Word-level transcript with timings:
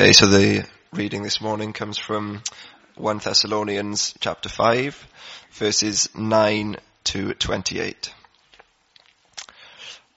Okay, 0.00 0.14
so 0.14 0.24
the 0.24 0.66
reading 0.94 1.22
this 1.22 1.42
morning 1.42 1.74
comes 1.74 1.98
from 1.98 2.40
1 2.96 3.18
Thessalonians 3.18 4.14
chapter 4.18 4.48
5, 4.48 5.06
verses 5.52 6.08
9 6.14 6.76
to 7.04 7.34
28. 7.34 8.14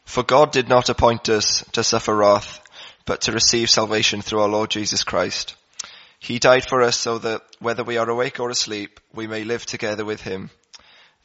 For 0.06 0.24
God 0.24 0.54
did 0.54 0.70
not 0.70 0.88
appoint 0.88 1.28
us 1.28 1.66
to 1.74 1.84
suffer 1.84 2.16
wrath, 2.16 2.62
but 3.06 3.24
to 3.24 3.34
receive 3.34 3.70
salvation 3.70 4.22
through 4.22 4.44
our 4.44 4.48
Lord 4.48 4.70
Jesus 4.70 5.04
Christ. 5.04 5.54
He 6.18 6.40
died 6.40 6.64
for 6.66 6.82
us 6.82 6.98
so 6.98 7.18
that 7.18 7.42
whether 7.60 7.84
we 7.84 7.98
are 7.98 8.10
awake 8.10 8.40
or 8.40 8.50
asleep, 8.50 9.02
we 9.14 9.28
may 9.28 9.44
live 9.44 9.66
together 9.66 10.06
with 10.06 10.22
him. 10.22 10.50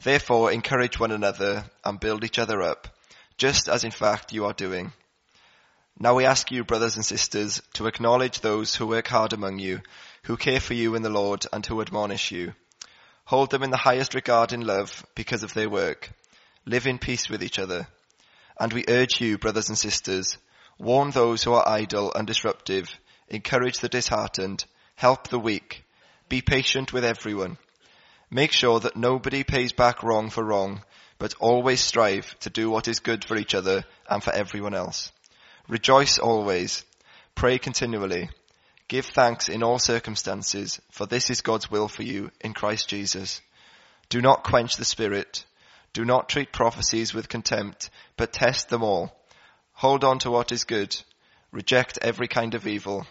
Therefore 0.03 0.51
encourage 0.51 0.99
one 0.99 1.11
another 1.11 1.63
and 1.85 1.97
build 1.97 2.25
each 2.25 2.39
other 2.39 2.61
up, 2.61 2.89
just 3.37 3.69
as 3.69 3.85
in 3.85 3.91
fact 3.91 4.33
you 4.33 4.43
are 4.43 4.51
doing. 4.51 4.91
Now 6.01 6.15
we 6.15 6.23
ask 6.23 6.49
you, 6.49 6.63
brothers 6.63 6.95
and 6.95 7.05
sisters, 7.05 7.61
to 7.73 7.87
acknowledge 7.87 8.39
those 8.39 8.73
who 8.73 8.87
work 8.87 9.07
hard 9.07 9.33
among 9.33 9.59
you, 9.59 9.81
who 10.23 10.37
care 10.37 10.61
for 10.61 10.73
you 10.73 10.95
in 10.95 11.01
the 11.01 11.09
Lord 11.09 11.45
and 11.51 11.65
who 11.65 11.81
admonish 11.81 12.31
you. 12.31 12.53
Hold 13.25 13.51
them 13.51 13.63
in 13.63 13.69
the 13.69 13.75
highest 13.75 14.13
regard 14.13 14.53
in 14.53 14.61
love 14.61 15.05
because 15.13 15.43
of 15.43 15.53
their 15.53 15.69
work. 15.69 16.09
Live 16.65 16.87
in 16.87 16.99
peace 16.99 17.29
with 17.29 17.43
each 17.43 17.59
other. 17.59 17.85
And 18.57 18.71
we 18.71 18.85
urge 18.87 19.19
you, 19.19 19.37
brothers 19.37 19.67
and 19.67 19.77
sisters, 19.77 20.37
warn 20.77 21.11
those 21.11 21.43
who 21.43 21.51
are 21.51 21.67
idle 21.67 22.13
and 22.13 22.25
disruptive, 22.25 22.89
encourage 23.27 23.79
the 23.79 23.89
disheartened, 23.89 24.63
help 24.95 25.27
the 25.27 25.37
weak, 25.37 25.83
be 26.29 26.41
patient 26.41 26.93
with 26.93 27.03
everyone. 27.03 27.57
Make 28.31 28.53
sure 28.53 28.79
that 28.79 28.95
nobody 28.95 29.43
pays 29.43 29.73
back 29.73 30.01
wrong 30.01 30.29
for 30.29 30.45
wrong, 30.45 30.81
but 31.17 31.33
always 31.41 31.81
strive 31.81 32.39
to 32.39 32.49
do 32.49 32.69
what 32.69 32.87
is 32.87 33.01
good 33.01 33.25
for 33.25 33.35
each 33.35 33.53
other 33.53 33.83
and 34.09 34.23
for 34.23 34.31
everyone 34.31 34.73
else. 34.73 35.11
Rejoice 35.69 36.17
always. 36.17 36.83
Pray 37.35 37.59
continually. 37.59 38.31
Give 38.87 39.05
thanks 39.05 39.49
in 39.49 39.61
all 39.61 39.77
circumstances, 39.77 40.81
for 40.89 41.05
this 41.05 41.29
is 41.29 41.41
God's 41.41 41.69
will 41.69 41.87
for 41.87 42.01
you 42.01 42.31
in 42.41 42.55
Christ 42.55 42.89
Jesus. 42.89 43.39
Do 44.09 44.19
not 44.19 44.43
quench 44.43 44.77
the 44.77 44.83
spirit. 44.83 45.45
Do 45.93 46.05
not 46.05 46.27
treat 46.27 46.51
prophecies 46.51 47.13
with 47.13 47.29
contempt, 47.29 47.91
but 48.17 48.33
test 48.33 48.69
them 48.69 48.81
all. 48.81 49.15
Hold 49.73 50.03
on 50.03 50.17
to 50.19 50.31
what 50.31 50.51
is 50.51 50.63
good. 50.63 50.99
Reject 51.51 51.99
every 52.01 52.27
kind 52.27 52.55
of 52.55 52.65
evil. 52.65 53.05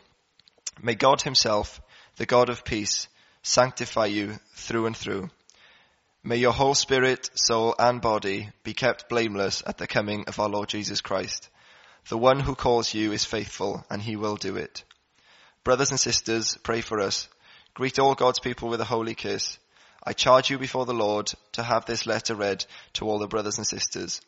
May 0.82 0.96
God 0.96 1.22
himself, 1.22 1.80
the 2.16 2.26
God 2.26 2.48
of 2.48 2.64
peace, 2.64 3.06
sanctify 3.42 4.06
you 4.06 4.40
through 4.54 4.86
and 4.86 4.96
through. 4.96 5.30
May 6.24 6.38
your 6.38 6.52
whole 6.52 6.74
spirit, 6.74 7.30
soul 7.34 7.76
and 7.78 8.00
body 8.00 8.50
be 8.64 8.74
kept 8.74 9.08
blameless 9.08 9.62
at 9.64 9.78
the 9.78 9.86
coming 9.86 10.24
of 10.26 10.40
our 10.40 10.48
Lord 10.48 10.68
Jesus 10.68 11.00
Christ. 11.00 11.48
The 12.08 12.18
one 12.18 12.40
who 12.40 12.54
calls 12.54 12.94
you 12.94 13.12
is 13.12 13.26
faithful 13.26 13.84
and 13.90 14.00
he 14.00 14.16
will 14.16 14.36
do 14.36 14.56
it. 14.56 14.82
Brothers 15.62 15.90
and 15.90 16.00
sisters, 16.00 16.56
pray 16.62 16.80
for 16.80 17.00
us. 17.00 17.28
Greet 17.74 17.98
all 17.98 18.14
God's 18.14 18.38
people 18.38 18.70
with 18.70 18.80
a 18.80 18.84
holy 18.84 19.14
kiss. 19.14 19.58
I 20.02 20.14
charge 20.14 20.48
you 20.48 20.58
before 20.58 20.86
the 20.86 20.94
Lord 20.94 21.30
to 21.52 21.62
have 21.62 21.84
this 21.84 22.06
letter 22.06 22.34
read 22.34 22.64
to 22.94 23.06
all 23.06 23.18
the 23.18 23.26
brothers 23.26 23.58
and 23.58 23.66
sisters. 23.66 24.22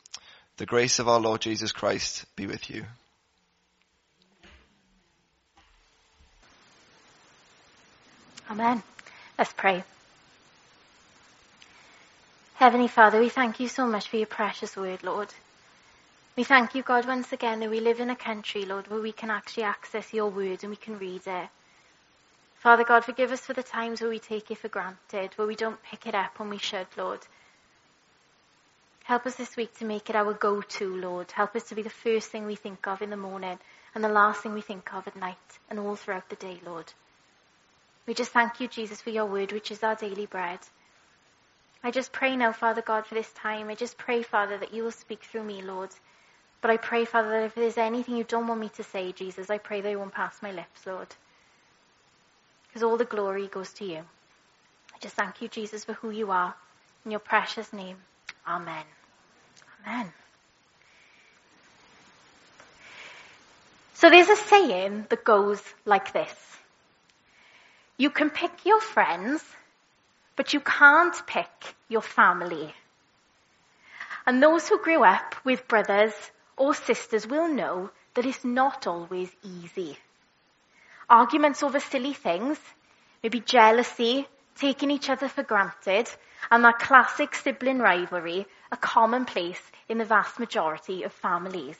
The 0.58 0.66
grace 0.66 0.98
of 0.98 1.08
our 1.08 1.20
Lord 1.20 1.40
Jesus 1.40 1.72
Christ 1.72 2.26
be 2.36 2.46
with 2.46 2.68
you. 2.68 2.84
Amen. 8.50 8.82
Let's 9.38 9.54
pray. 9.54 9.84
Heavenly 12.56 12.88
Father, 12.88 13.20
we 13.20 13.30
thank 13.30 13.58
you 13.58 13.68
so 13.68 13.86
much 13.86 14.08
for 14.08 14.18
your 14.18 14.26
precious 14.26 14.76
word, 14.76 15.02
Lord. 15.02 15.28
We 16.40 16.44
thank 16.44 16.74
you, 16.74 16.82
God, 16.82 17.06
once 17.06 17.34
again 17.34 17.60
that 17.60 17.68
we 17.68 17.80
live 17.80 18.00
in 18.00 18.08
a 18.08 18.16
country, 18.16 18.64
Lord, 18.64 18.88
where 18.88 19.02
we 19.02 19.12
can 19.12 19.28
actually 19.28 19.64
access 19.64 20.14
your 20.14 20.30
word 20.30 20.60
and 20.62 20.70
we 20.70 20.76
can 20.76 20.98
read 20.98 21.26
it. 21.26 21.48
Father 22.54 22.82
God, 22.82 23.04
forgive 23.04 23.30
us 23.30 23.42
for 23.42 23.52
the 23.52 23.62
times 23.62 24.00
where 24.00 24.08
we 24.08 24.18
take 24.18 24.50
it 24.50 24.56
for 24.56 24.68
granted, 24.68 25.34
where 25.36 25.46
we 25.46 25.54
don't 25.54 25.82
pick 25.82 26.06
it 26.06 26.14
up 26.14 26.38
when 26.38 26.48
we 26.48 26.56
should, 26.56 26.86
Lord. 26.96 27.20
Help 29.04 29.26
us 29.26 29.34
this 29.34 29.54
week 29.54 29.76
to 29.80 29.84
make 29.84 30.08
it 30.08 30.16
our 30.16 30.32
go-to, 30.32 30.96
Lord. 30.96 31.30
Help 31.30 31.54
us 31.56 31.64
to 31.64 31.74
be 31.74 31.82
the 31.82 31.90
first 31.90 32.30
thing 32.30 32.46
we 32.46 32.56
think 32.56 32.86
of 32.86 33.02
in 33.02 33.10
the 33.10 33.18
morning 33.18 33.58
and 33.94 34.02
the 34.02 34.08
last 34.08 34.42
thing 34.42 34.54
we 34.54 34.62
think 34.62 34.94
of 34.94 35.06
at 35.06 35.16
night 35.16 35.58
and 35.68 35.78
all 35.78 35.94
throughout 35.94 36.30
the 36.30 36.36
day, 36.36 36.58
Lord. 36.64 36.90
We 38.06 38.14
just 38.14 38.32
thank 38.32 38.60
you, 38.60 38.66
Jesus, 38.66 39.02
for 39.02 39.10
your 39.10 39.26
word, 39.26 39.52
which 39.52 39.70
is 39.70 39.82
our 39.82 39.94
daily 39.94 40.24
bread. 40.24 40.60
I 41.84 41.90
just 41.90 42.12
pray 42.12 42.34
now, 42.34 42.52
Father 42.52 42.80
God, 42.80 43.04
for 43.04 43.14
this 43.14 43.30
time. 43.34 43.68
I 43.68 43.74
just 43.74 43.98
pray, 43.98 44.22
Father, 44.22 44.56
that 44.56 44.72
you 44.72 44.84
will 44.84 44.90
speak 44.90 45.22
through 45.22 45.44
me, 45.44 45.60
Lord. 45.60 45.90
But 46.60 46.70
I 46.70 46.76
pray, 46.76 47.04
Father, 47.04 47.30
that 47.30 47.44
if 47.44 47.54
there's 47.54 47.78
anything 47.78 48.16
you 48.16 48.24
don't 48.24 48.46
want 48.46 48.60
me 48.60 48.68
to 48.70 48.82
say, 48.82 49.12
Jesus, 49.12 49.48
I 49.48 49.58
pray 49.58 49.80
it 49.80 49.96
won't 49.96 50.12
pass 50.12 50.42
my 50.42 50.52
lips, 50.52 50.86
Lord. 50.86 51.08
Because 52.68 52.82
all 52.82 52.96
the 52.96 53.04
glory 53.04 53.46
goes 53.46 53.72
to 53.74 53.84
you. 53.84 53.98
I 54.94 54.98
just 55.00 55.14
thank 55.14 55.40
you, 55.40 55.48
Jesus, 55.48 55.84
for 55.84 55.94
who 55.94 56.10
you 56.10 56.30
are. 56.30 56.54
In 57.04 57.10
your 57.10 57.20
precious 57.20 57.72
name. 57.72 57.96
Amen. 58.46 58.84
Amen. 59.86 60.12
So 63.94 64.10
there's 64.10 64.28
a 64.28 64.36
saying 64.36 65.06
that 65.08 65.24
goes 65.24 65.62
like 65.84 66.12
this. 66.12 66.34
You 67.96 68.10
can 68.10 68.30
pick 68.30 68.64
your 68.64 68.80
friends, 68.80 69.42
but 70.36 70.52
you 70.54 70.60
can't 70.60 71.14
pick 71.26 71.74
your 71.88 72.00
family. 72.02 72.74
And 74.26 74.42
those 74.42 74.68
who 74.68 74.78
grew 74.78 75.02
up 75.04 75.34
with 75.44 75.68
brothers 75.68 76.14
or 76.60 76.74
sisters 76.74 77.26
will 77.26 77.48
know 77.48 77.90
that 78.14 78.26
it's 78.26 78.44
not 78.44 78.86
always 78.86 79.34
easy. 79.42 79.96
Arguments 81.08 81.62
over 81.62 81.80
silly 81.80 82.12
things, 82.12 82.58
maybe 83.22 83.40
jealousy, 83.40 84.28
taking 84.56 84.90
each 84.90 85.08
other 85.08 85.26
for 85.26 85.42
granted, 85.42 86.10
and 86.50 86.62
that 86.62 86.78
classic 86.78 87.34
sibling 87.34 87.78
rivalry 87.78 88.46
are 88.70 88.76
commonplace 88.76 89.62
in 89.88 89.96
the 89.96 90.04
vast 90.04 90.38
majority 90.38 91.02
of 91.02 91.14
families. 91.14 91.78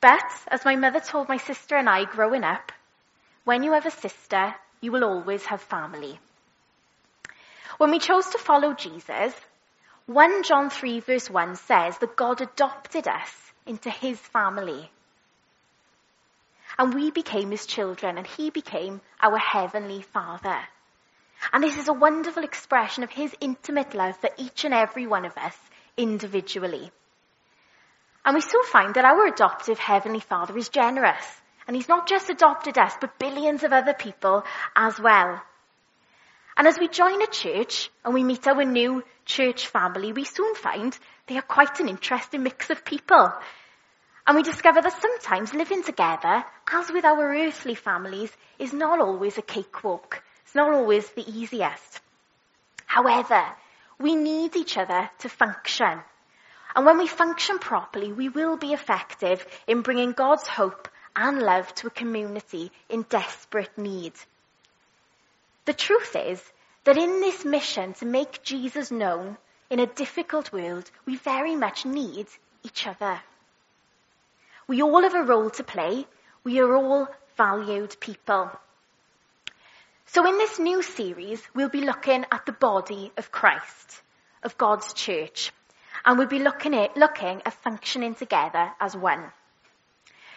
But, 0.00 0.28
as 0.48 0.64
my 0.64 0.74
mother 0.74 0.98
told 0.98 1.28
my 1.28 1.36
sister 1.36 1.76
and 1.76 1.88
I 1.88 2.04
growing 2.04 2.42
up, 2.42 2.72
when 3.44 3.62
you 3.62 3.72
have 3.72 3.86
a 3.86 3.92
sister, 3.92 4.56
you 4.80 4.90
will 4.90 5.04
always 5.04 5.46
have 5.46 5.60
family. 5.60 6.18
When 7.78 7.92
we 7.92 8.00
chose 8.00 8.28
to 8.30 8.38
follow 8.38 8.74
Jesus, 8.74 9.34
1 10.06 10.44
John 10.44 10.70
3 10.70 11.00
verse 11.00 11.28
1 11.28 11.56
says 11.56 11.98
that 11.98 12.14
God 12.14 12.40
adopted 12.40 13.08
us 13.08 13.52
into 13.66 13.90
his 13.90 14.18
family. 14.18 14.88
And 16.78 16.94
we 16.94 17.10
became 17.10 17.50
his 17.50 17.66
children 17.66 18.16
and 18.16 18.26
he 18.26 18.50
became 18.50 19.00
our 19.20 19.36
heavenly 19.36 20.02
father. 20.02 20.58
And 21.52 21.62
this 21.62 21.76
is 21.76 21.88
a 21.88 21.92
wonderful 21.92 22.44
expression 22.44 23.02
of 23.02 23.10
his 23.10 23.34
intimate 23.40 23.94
love 23.94 24.16
for 24.16 24.30
each 24.36 24.64
and 24.64 24.72
every 24.72 25.08
one 25.08 25.24
of 25.24 25.36
us 25.36 25.56
individually. 25.96 26.92
And 28.24 28.34
we 28.34 28.40
still 28.40 28.64
find 28.64 28.94
that 28.94 29.04
our 29.04 29.26
adoptive 29.26 29.78
heavenly 29.78 30.20
father 30.20 30.56
is 30.56 30.68
generous. 30.68 31.40
And 31.66 31.74
he's 31.74 31.88
not 31.88 32.08
just 32.08 32.30
adopted 32.30 32.78
us, 32.78 32.94
but 33.00 33.18
billions 33.18 33.64
of 33.64 33.72
other 33.72 33.94
people 33.94 34.44
as 34.76 35.00
well. 35.00 35.42
And 36.56 36.66
as 36.66 36.78
we 36.78 36.88
join 36.88 37.20
a 37.20 37.26
church 37.26 37.90
and 38.04 38.14
we 38.14 38.24
meet 38.24 38.46
our 38.46 38.64
new 38.64 39.04
church 39.26 39.66
family, 39.66 40.12
we 40.12 40.24
soon 40.24 40.54
find 40.54 40.96
they 41.26 41.36
are 41.36 41.42
quite 41.42 41.80
an 41.80 41.88
interesting 41.88 42.42
mix 42.42 42.70
of 42.70 42.84
people. 42.84 43.32
And 44.26 44.36
we 44.36 44.42
discover 44.42 44.80
that 44.80 45.00
sometimes 45.00 45.52
living 45.52 45.82
together, 45.82 46.44
as 46.72 46.90
with 46.90 47.04
our 47.04 47.36
earthly 47.36 47.74
families, 47.74 48.32
is 48.58 48.72
not 48.72 49.00
always 49.00 49.36
a 49.38 49.42
cakewalk. 49.42 50.22
It's 50.44 50.54
not 50.54 50.72
always 50.72 51.08
the 51.10 51.28
easiest. 51.28 52.00
However, 52.86 53.44
we 53.98 54.16
need 54.16 54.56
each 54.56 54.78
other 54.78 55.10
to 55.18 55.28
function. 55.28 56.00
And 56.74 56.86
when 56.86 56.98
we 56.98 57.06
function 57.06 57.58
properly, 57.58 58.12
we 58.12 58.28
will 58.28 58.56
be 58.56 58.72
effective 58.72 59.46
in 59.66 59.82
bringing 59.82 60.12
God's 60.12 60.46
hope 60.46 60.88
and 61.14 61.40
love 61.40 61.74
to 61.76 61.86
a 61.86 61.90
community 61.90 62.72
in 62.88 63.02
desperate 63.08 63.76
need. 63.76 64.12
The 65.66 65.74
truth 65.74 66.16
is 66.16 66.42
that 66.84 66.96
in 66.96 67.20
this 67.20 67.44
mission 67.44 67.92
to 67.94 68.06
make 68.06 68.42
Jesus 68.42 68.90
known 68.90 69.36
in 69.68 69.80
a 69.80 69.86
difficult 69.86 70.52
world, 70.52 70.90
we 71.04 71.16
very 71.16 71.56
much 71.56 71.84
need 71.84 72.28
each 72.62 72.86
other. 72.86 73.20
We 74.68 74.82
all 74.82 75.02
have 75.02 75.14
a 75.14 75.22
role 75.22 75.50
to 75.50 75.64
play. 75.64 76.06
We 76.44 76.60
are 76.60 76.74
all 76.76 77.08
valued 77.36 77.96
people. 78.00 78.50
So 80.06 80.24
in 80.26 80.38
this 80.38 80.60
new 80.60 80.82
series, 80.82 81.42
we'll 81.52 81.68
be 81.68 81.80
looking 81.80 82.24
at 82.30 82.46
the 82.46 82.52
body 82.52 83.10
of 83.16 83.32
Christ, 83.32 84.02
of 84.44 84.56
God's 84.56 84.92
church. 84.92 85.52
And 86.04 86.16
we'll 86.16 86.28
be 86.28 86.38
looking 86.38 86.74
at, 86.76 86.96
looking 86.96 87.42
at 87.44 87.52
functioning 87.52 88.14
together 88.14 88.70
as 88.80 88.96
one. 88.96 89.32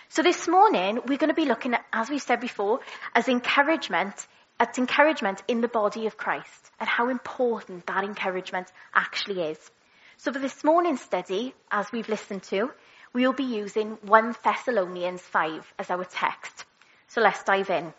So 0.10 0.24
this 0.24 0.48
morning, 0.48 1.02
we're 1.06 1.20
going 1.20 1.30
to 1.30 1.36
be 1.36 1.46
looking 1.46 1.76
at, 1.76 1.86
as 1.94 2.10
we 2.10 2.18
said 2.18 2.40
before, 2.40 2.80
as 3.14 3.28
encouragement 3.28 4.28
at 4.60 4.78
encouragement 4.78 5.42
in 5.48 5.62
the 5.62 5.68
body 5.68 6.06
of 6.06 6.18
Christ 6.18 6.72
and 6.80 6.90
how 6.90 7.10
important 7.10 7.86
that 7.88 8.04
encouragement 8.04 8.72
actually 8.94 9.42
is. 9.42 9.72
So 10.18 10.34
for 10.34 10.40
this 10.40 10.64
morning's 10.64 11.02
study, 11.02 11.54
as 11.72 11.92
we've 11.92 12.10
listened 12.10 12.44
to, 12.44 12.72
we'll 13.14 13.34
be 13.34 13.44
using 13.44 13.98
1 14.02 14.36
Thessalonians 14.44 15.22
5 15.22 15.74
as 15.80 15.90
our 15.90 16.04
text. 16.04 16.66
So 17.08 17.22
let's 17.22 17.44
dive 17.44 17.70
in. 17.70 17.94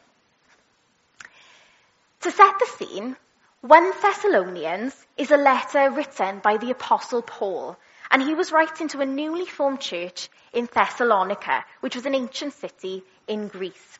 To 2.20 2.30
set 2.30 2.54
the 2.58 2.66
scene, 2.76 3.16
1 3.62 3.92
Thessalonians 4.02 4.94
is 5.16 5.30
a 5.30 5.38
letter 5.38 5.90
written 5.90 6.40
by 6.40 6.58
the 6.58 6.70
Apostle 6.70 7.22
Paul, 7.22 7.78
and 8.10 8.22
he 8.22 8.34
was 8.34 8.52
writing 8.52 8.88
to 8.88 9.00
a 9.00 9.06
newly 9.06 9.46
formed 9.46 9.80
church 9.80 10.28
in 10.52 10.68
Thessalonica, 10.72 11.64
which 11.80 11.94
was 11.94 12.04
an 12.04 12.14
ancient 12.14 12.52
city 12.52 13.02
in 13.26 13.48
Greece. 13.48 13.98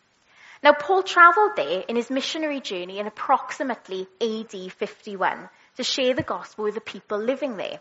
Now, 0.63 0.75
Paul 0.75 1.03
travelled 1.03 1.57
there 1.57 1.85
in 1.89 1.97
his 1.97 2.11
missionary 2.11 2.61
journey 2.61 2.99
in 2.99 3.07
approximately 3.07 4.07
AD 4.21 4.73
51 4.73 5.49
to 5.77 5.83
share 5.83 6.15
the 6.15 6.23
gospel 6.23 6.65
with 6.65 6.75
the 6.75 6.81
people 6.81 7.19
living 7.19 7.57
there. 7.57 7.81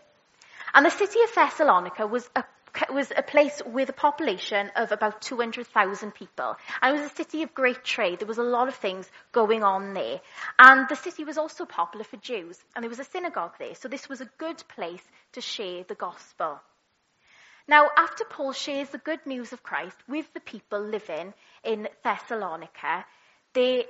And 0.72 0.86
the 0.86 0.90
city 0.90 1.20
of 1.22 1.34
Thessalonica 1.34 2.06
was 2.06 2.28
a 2.34 2.44
was 2.90 3.12
a 3.16 3.22
place 3.22 3.60
with 3.66 3.88
a 3.88 3.92
population 3.92 4.70
of 4.76 4.92
about 4.92 5.20
200,000 5.22 6.14
people. 6.14 6.56
And 6.80 6.96
it 6.96 7.00
was 7.00 7.10
a 7.10 7.14
city 7.14 7.42
of 7.42 7.54
great 7.54 7.84
trade. 7.84 8.20
There 8.20 8.28
was 8.28 8.38
a 8.38 8.42
lot 8.42 8.68
of 8.68 8.74
things 8.74 9.10
going 9.32 9.62
on 9.62 9.94
there. 9.94 10.20
And 10.58 10.88
the 10.88 10.96
city 10.96 11.24
was 11.24 11.38
also 11.38 11.64
popular 11.64 12.04
for 12.04 12.16
Jews. 12.18 12.58
And 12.74 12.82
there 12.82 12.88
was 12.88 13.00
a 13.00 13.04
synagogue 13.04 13.54
there. 13.58 13.74
So 13.74 13.88
this 13.88 14.08
was 14.08 14.20
a 14.20 14.30
good 14.38 14.62
place 14.68 15.02
to 15.32 15.40
share 15.40 15.84
the 15.84 15.94
gospel. 15.94 16.60
Now, 17.70 17.88
after 17.96 18.24
Paul 18.24 18.52
shares 18.52 18.88
the 18.88 18.98
good 18.98 19.24
news 19.26 19.52
of 19.52 19.62
Christ 19.62 19.96
with 20.08 20.26
the 20.34 20.40
people 20.40 20.80
living 20.80 21.32
in 21.62 21.88
Thessalonica, 22.02 23.06
there 23.52 23.84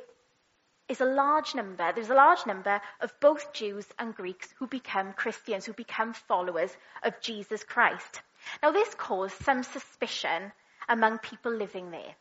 is 0.90 1.00
a 1.00 1.06
large 1.06 1.54
number, 1.54 1.90
there's 1.90 2.10
a 2.10 2.14
large 2.14 2.44
number 2.44 2.82
of 3.00 3.18
both 3.20 3.54
Jews 3.54 3.86
and 3.98 4.14
Greeks 4.14 4.52
who 4.58 4.66
become 4.66 5.14
Christians, 5.14 5.64
who 5.64 5.72
become 5.72 6.12
followers 6.12 6.76
of 7.02 7.18
Jesus 7.22 7.64
Christ. 7.64 8.20
Now, 8.62 8.70
this 8.70 8.94
caused 8.96 9.36
some 9.36 9.62
suspicion 9.62 10.52
among 10.86 11.16
people 11.20 11.50
living 11.50 11.90
there 11.90 12.14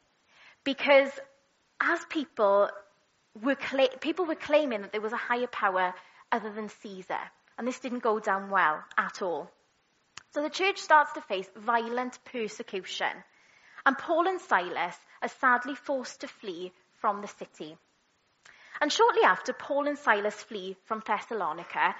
because 0.63 1.11
as 1.81 1.99
people 2.05 2.69
were, 3.43 3.55
cla- 3.55 3.97
people 3.99 4.23
were 4.23 4.35
claiming 4.35 4.83
that 4.83 4.93
there 4.93 5.01
was 5.01 5.11
a 5.11 5.17
higher 5.17 5.47
power 5.47 5.93
other 6.31 6.53
than 6.53 6.69
Caesar, 6.69 7.19
and 7.57 7.67
this 7.67 7.81
didn't 7.81 7.99
go 7.99 8.21
down 8.21 8.49
well 8.49 8.81
at 8.97 9.21
all. 9.21 9.51
So 10.31 10.43
the 10.43 10.49
church 10.49 10.77
starts 10.77 11.13
to 11.13 11.21
face 11.21 11.49
violent 11.55 12.19
persecution, 12.23 13.23
and 13.85 13.97
Paul 13.97 14.27
and 14.27 14.39
Silas 14.39 14.95
are 15.21 15.27
sadly 15.27 15.75
forced 15.75 16.21
to 16.21 16.27
flee 16.27 16.71
from 16.97 17.21
the 17.21 17.27
city. 17.27 17.77
And 18.79 18.93
shortly 18.93 19.23
after 19.23 19.53
Paul 19.53 19.87
and 19.87 19.97
Silas 19.97 20.41
flee 20.43 20.77
from 20.85 21.01
Thessalonica, 21.05 21.95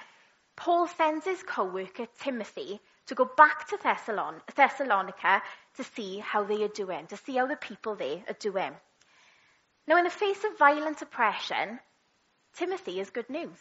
Paul 0.56 0.86
sends 0.86 1.24
his 1.24 1.42
co-worker 1.42 2.06
Timothy 2.20 2.80
to 3.06 3.14
go 3.14 3.24
back 3.24 3.66
to 3.68 3.76
Thessalon- 3.76 4.42
Thessalonica 4.54 5.42
to 5.74 5.84
see 5.84 6.18
how 6.18 6.44
they 6.44 6.62
are 6.62 6.68
doing, 6.68 7.06
to 7.08 7.16
see 7.16 7.36
how 7.36 7.46
the 7.46 7.56
people 7.56 7.96
there 7.96 8.22
are 8.28 8.34
doing. 8.34 8.76
Now, 9.86 9.96
in 9.96 10.04
the 10.04 10.10
face 10.10 10.44
of 10.44 10.56
violent 10.58 11.02
oppression, 11.02 11.80
Timothy 12.54 13.00
is 13.00 13.10
good 13.10 13.28
news. 13.28 13.58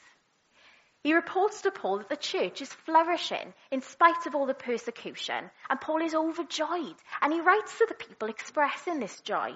He 1.01 1.13
reports 1.13 1.61
to 1.61 1.71
Paul 1.71 1.99
that 1.99 2.09
the 2.09 2.17
church 2.17 2.61
is 2.61 2.73
flourishing 2.73 3.53
in 3.71 3.81
spite 3.81 4.25
of 4.25 4.35
all 4.35 4.45
the 4.45 4.53
persecution, 4.53 5.49
and 5.69 5.79
Paul 5.79 6.01
is 6.01 6.13
overjoyed, 6.13 6.95
and 7.21 7.31
he 7.31 7.39
writes 7.39 7.77
to 7.77 7.85
the 7.87 7.93
people 7.93 8.27
expressing 8.27 8.99
this 8.99 9.21
joy. 9.21 9.55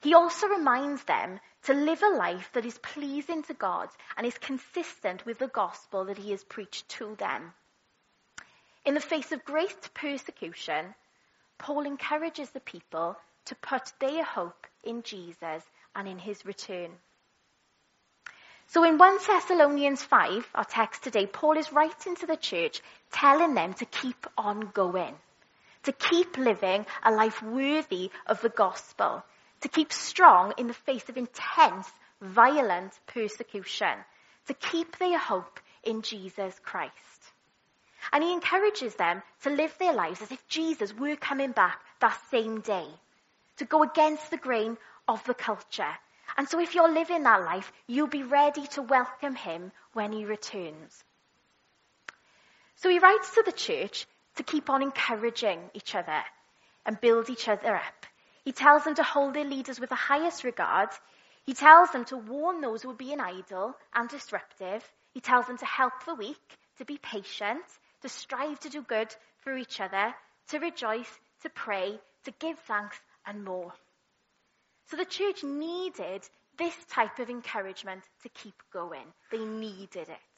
He 0.00 0.14
also 0.14 0.46
reminds 0.48 1.04
them 1.04 1.40
to 1.64 1.74
live 1.74 2.02
a 2.02 2.08
life 2.08 2.50
that 2.52 2.66
is 2.66 2.78
pleasing 2.78 3.42
to 3.44 3.54
God 3.54 3.88
and 4.16 4.26
is 4.26 4.38
consistent 4.38 5.24
with 5.26 5.38
the 5.38 5.48
gospel 5.48 6.04
that 6.04 6.18
he 6.18 6.30
has 6.30 6.44
preached 6.44 6.88
to 6.90 7.16
them. 7.16 7.54
In 8.84 8.94
the 8.94 9.00
face 9.00 9.30
of 9.32 9.44
great 9.44 9.90
persecution, 9.94 10.94
Paul 11.58 11.86
encourages 11.86 12.50
the 12.50 12.60
people 12.60 13.16
to 13.46 13.54
put 13.56 13.92
their 14.00 14.24
hope 14.24 14.66
in 14.82 15.02
Jesus 15.02 15.64
and 15.94 16.08
in 16.08 16.18
his 16.18 16.44
return. 16.44 16.98
So 18.72 18.84
in 18.84 18.96
1 18.96 19.18
Thessalonians 19.26 20.02
5, 20.02 20.48
our 20.54 20.64
text 20.64 21.02
today, 21.02 21.26
Paul 21.26 21.58
is 21.58 21.74
writing 21.74 22.16
to 22.16 22.26
the 22.26 22.38
church, 22.38 22.80
telling 23.10 23.52
them 23.52 23.74
to 23.74 23.84
keep 23.84 24.26
on 24.38 24.70
going, 24.72 25.14
to 25.82 25.92
keep 25.92 26.38
living 26.38 26.86
a 27.02 27.12
life 27.12 27.42
worthy 27.42 28.10
of 28.26 28.40
the 28.40 28.48
gospel, 28.48 29.22
to 29.60 29.68
keep 29.68 29.92
strong 29.92 30.54
in 30.56 30.68
the 30.68 30.72
face 30.88 31.06
of 31.10 31.18
intense, 31.18 31.86
violent 32.22 32.98
persecution, 33.08 33.92
to 34.46 34.54
keep 34.54 34.96
their 34.96 35.18
hope 35.18 35.60
in 35.84 36.00
Jesus 36.00 36.58
Christ. 36.64 36.94
And 38.10 38.24
he 38.24 38.32
encourages 38.32 38.94
them 38.94 39.22
to 39.42 39.50
live 39.50 39.76
their 39.78 39.92
lives 39.92 40.22
as 40.22 40.32
if 40.32 40.48
Jesus 40.48 40.96
were 40.96 41.16
coming 41.16 41.52
back 41.52 41.78
that 42.00 42.18
same 42.30 42.60
day, 42.60 42.86
to 43.58 43.66
go 43.66 43.82
against 43.82 44.30
the 44.30 44.38
grain 44.38 44.78
of 45.06 45.22
the 45.24 45.34
culture. 45.34 45.92
And 46.36 46.48
so 46.48 46.58
if 46.60 46.74
you're 46.74 46.92
living 46.92 47.22
that 47.24 47.42
life, 47.42 47.72
you'll 47.86 48.06
be 48.06 48.22
ready 48.22 48.66
to 48.68 48.82
welcome 48.82 49.34
him 49.34 49.72
when 49.92 50.12
he 50.12 50.24
returns. 50.24 51.04
So 52.76 52.88
he 52.88 52.98
writes 52.98 53.34
to 53.34 53.42
the 53.44 53.52
church 53.52 54.06
to 54.36 54.42
keep 54.42 54.70
on 54.70 54.82
encouraging 54.82 55.60
each 55.74 55.94
other 55.94 56.22
and 56.86 57.00
build 57.00 57.30
each 57.30 57.48
other 57.48 57.76
up. 57.76 58.06
He 58.44 58.52
tells 58.52 58.84
them 58.84 58.94
to 58.96 59.02
hold 59.02 59.34
their 59.34 59.44
leaders 59.44 59.78
with 59.78 59.90
the 59.90 59.94
highest 59.94 60.42
regard. 60.42 60.88
He 61.44 61.54
tells 61.54 61.90
them 61.90 62.04
to 62.06 62.16
warn 62.16 62.60
those 62.60 62.82
who 62.82 62.90
are 62.90 62.94
being 62.94 63.20
idle 63.20 63.76
and 63.94 64.08
disruptive. 64.08 64.82
He 65.12 65.20
tells 65.20 65.46
them 65.46 65.58
to 65.58 65.66
help 65.66 65.92
the 66.06 66.14
weak, 66.14 66.58
to 66.78 66.84
be 66.84 66.98
patient, 66.98 67.62
to 68.00 68.08
strive 68.08 68.58
to 68.60 68.68
do 68.68 68.82
good 68.82 69.14
for 69.42 69.56
each 69.56 69.80
other, 69.80 70.14
to 70.48 70.58
rejoice, 70.58 71.20
to 71.42 71.50
pray, 71.50 72.00
to 72.24 72.32
give 72.40 72.58
thanks, 72.60 72.98
and 73.26 73.44
more. 73.44 73.72
So 74.92 74.98
the 74.98 75.06
church 75.06 75.42
needed 75.42 76.20
this 76.58 76.76
type 76.90 77.18
of 77.18 77.30
encouragement 77.30 78.02
to 78.24 78.28
keep 78.28 78.52
going. 78.74 79.06
They 79.30 79.42
needed 79.42 80.06
it. 80.10 80.34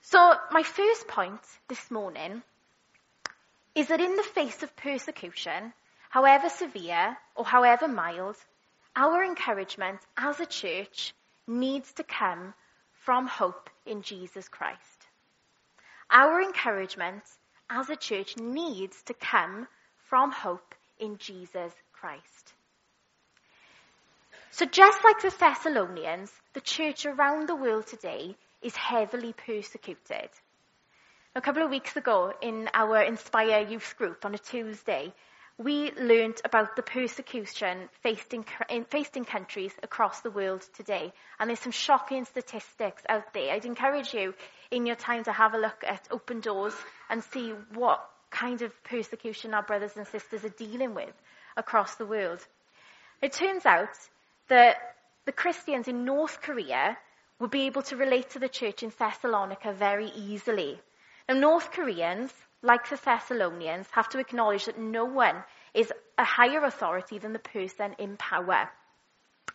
So 0.00 0.34
my 0.50 0.64
first 0.64 1.06
point 1.06 1.40
this 1.68 1.92
morning 1.92 2.42
is 3.76 3.86
that 3.86 4.00
in 4.00 4.16
the 4.16 4.24
face 4.24 4.64
of 4.64 4.74
persecution, 4.74 5.72
however 6.10 6.48
severe 6.48 7.16
or 7.36 7.44
however 7.44 7.86
mild, 7.86 8.34
our 8.96 9.22
encouragement 9.22 10.00
as 10.16 10.40
a 10.40 10.46
church 10.46 11.14
needs 11.46 11.92
to 11.92 12.02
come 12.02 12.52
from 13.04 13.28
hope 13.28 13.70
in 13.86 14.02
Jesus 14.02 14.48
Christ. 14.48 15.06
Our 16.10 16.42
encouragement 16.42 17.22
as 17.70 17.88
a 17.90 17.96
church 17.96 18.36
needs 18.38 19.00
to 19.04 19.14
come 19.14 19.68
from 20.08 20.32
hope 20.32 20.74
in 20.98 21.18
Jesus 21.18 21.72
Christ. 21.92 22.53
So 24.56 24.66
just 24.66 25.02
like 25.02 25.20
the 25.20 25.34
Thessalonians, 25.36 26.30
the 26.52 26.60
church 26.60 27.06
around 27.06 27.48
the 27.48 27.56
world 27.56 27.88
today 27.88 28.36
is 28.62 28.76
heavily 28.76 29.32
persecuted. 29.32 30.28
A 31.34 31.40
couple 31.40 31.64
of 31.64 31.70
weeks 31.70 31.96
ago 31.96 32.32
in 32.40 32.70
our 32.72 33.02
Inspire 33.02 33.66
youth 33.66 33.96
group 33.98 34.24
on 34.24 34.32
a 34.32 34.38
Tuesday, 34.38 35.12
we 35.58 35.90
learnt 35.98 36.40
about 36.44 36.76
the 36.76 36.82
persecution 36.82 37.88
faced 38.04 38.32
in, 38.32 38.44
faced 38.90 39.16
in 39.16 39.24
countries 39.24 39.72
across 39.82 40.20
the 40.20 40.30
world 40.30 40.64
today. 40.76 41.12
And 41.40 41.50
there's 41.50 41.58
some 41.58 41.72
shocking 41.72 42.24
statistics 42.24 43.02
out 43.08 43.34
there. 43.34 43.52
I'd 43.52 43.64
encourage 43.64 44.14
you 44.14 44.34
in 44.70 44.86
your 44.86 44.94
time 44.94 45.24
to 45.24 45.32
have 45.32 45.54
a 45.54 45.58
look 45.58 45.82
at 45.84 46.06
Open 46.12 46.38
Doors 46.38 46.74
and 47.10 47.24
see 47.24 47.54
what 47.72 48.08
kind 48.30 48.62
of 48.62 48.84
persecution 48.84 49.52
our 49.52 49.64
brothers 49.64 49.96
and 49.96 50.06
sisters 50.06 50.44
are 50.44 50.48
dealing 50.50 50.94
with 50.94 51.12
across 51.56 51.96
the 51.96 52.06
world. 52.06 52.46
It 53.20 53.32
turns 53.32 53.66
out 53.66 53.88
that 54.48 54.76
the 55.24 55.32
Christians 55.32 55.88
in 55.88 56.04
North 56.04 56.40
Korea 56.42 56.96
would 57.38 57.50
be 57.50 57.62
able 57.62 57.82
to 57.82 57.96
relate 57.96 58.30
to 58.30 58.38
the 58.38 58.48
church 58.48 58.82
in 58.82 58.92
Thessalonica 58.96 59.72
very 59.72 60.10
easily. 60.16 60.80
Now, 61.28 61.34
North 61.34 61.72
Koreans 61.72 62.32
like 62.64 62.88
the 62.88 62.96
Thessalonians, 62.96 63.86
have 63.92 64.08
to 64.08 64.18
acknowledge 64.18 64.64
that 64.64 64.78
no 64.78 65.04
one 65.04 65.44
is 65.74 65.92
a 66.16 66.24
higher 66.24 66.64
authority 66.64 67.18
than 67.18 67.34
the 67.34 67.38
person 67.38 67.94
in 67.98 68.16
power. 68.16 68.70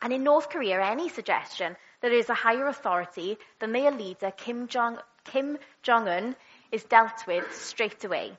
And 0.02 0.14
in 0.14 0.24
North 0.24 0.50
Korea, 0.50 0.82
any 0.86 1.10
suggestion 1.10 1.76
that 2.02 2.10
there 2.10 2.20
is 2.20 2.30
a 2.30 2.36
higher 2.36 2.68
authority 2.68 3.38
than 3.60 3.72
their 3.72 3.92
leader, 3.92 4.32
Kim 4.32 4.68
Jong, 4.68 5.00
Kim 5.26 5.58
Jong-un, 5.82 6.36
is 6.72 6.84
dealt 6.84 7.26
with 7.26 7.52
straight 7.54 8.06
away. 8.06 8.38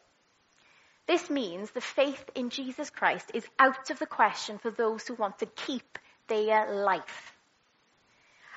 This 1.07 1.29
means 1.29 1.73
the 1.73 1.81
faith 1.81 2.31
in 2.37 2.51
Jesus 2.51 2.89
Christ 2.91 3.33
is 3.35 3.47
out 3.59 3.91
of 3.91 3.99
the 3.99 4.07
question 4.07 4.59
for 4.59 4.71
those 4.71 5.07
who 5.07 5.15
want 5.15 5.41
to 5.41 5.47
keep 5.47 5.99
their 6.31 6.75
life. 6.75 7.37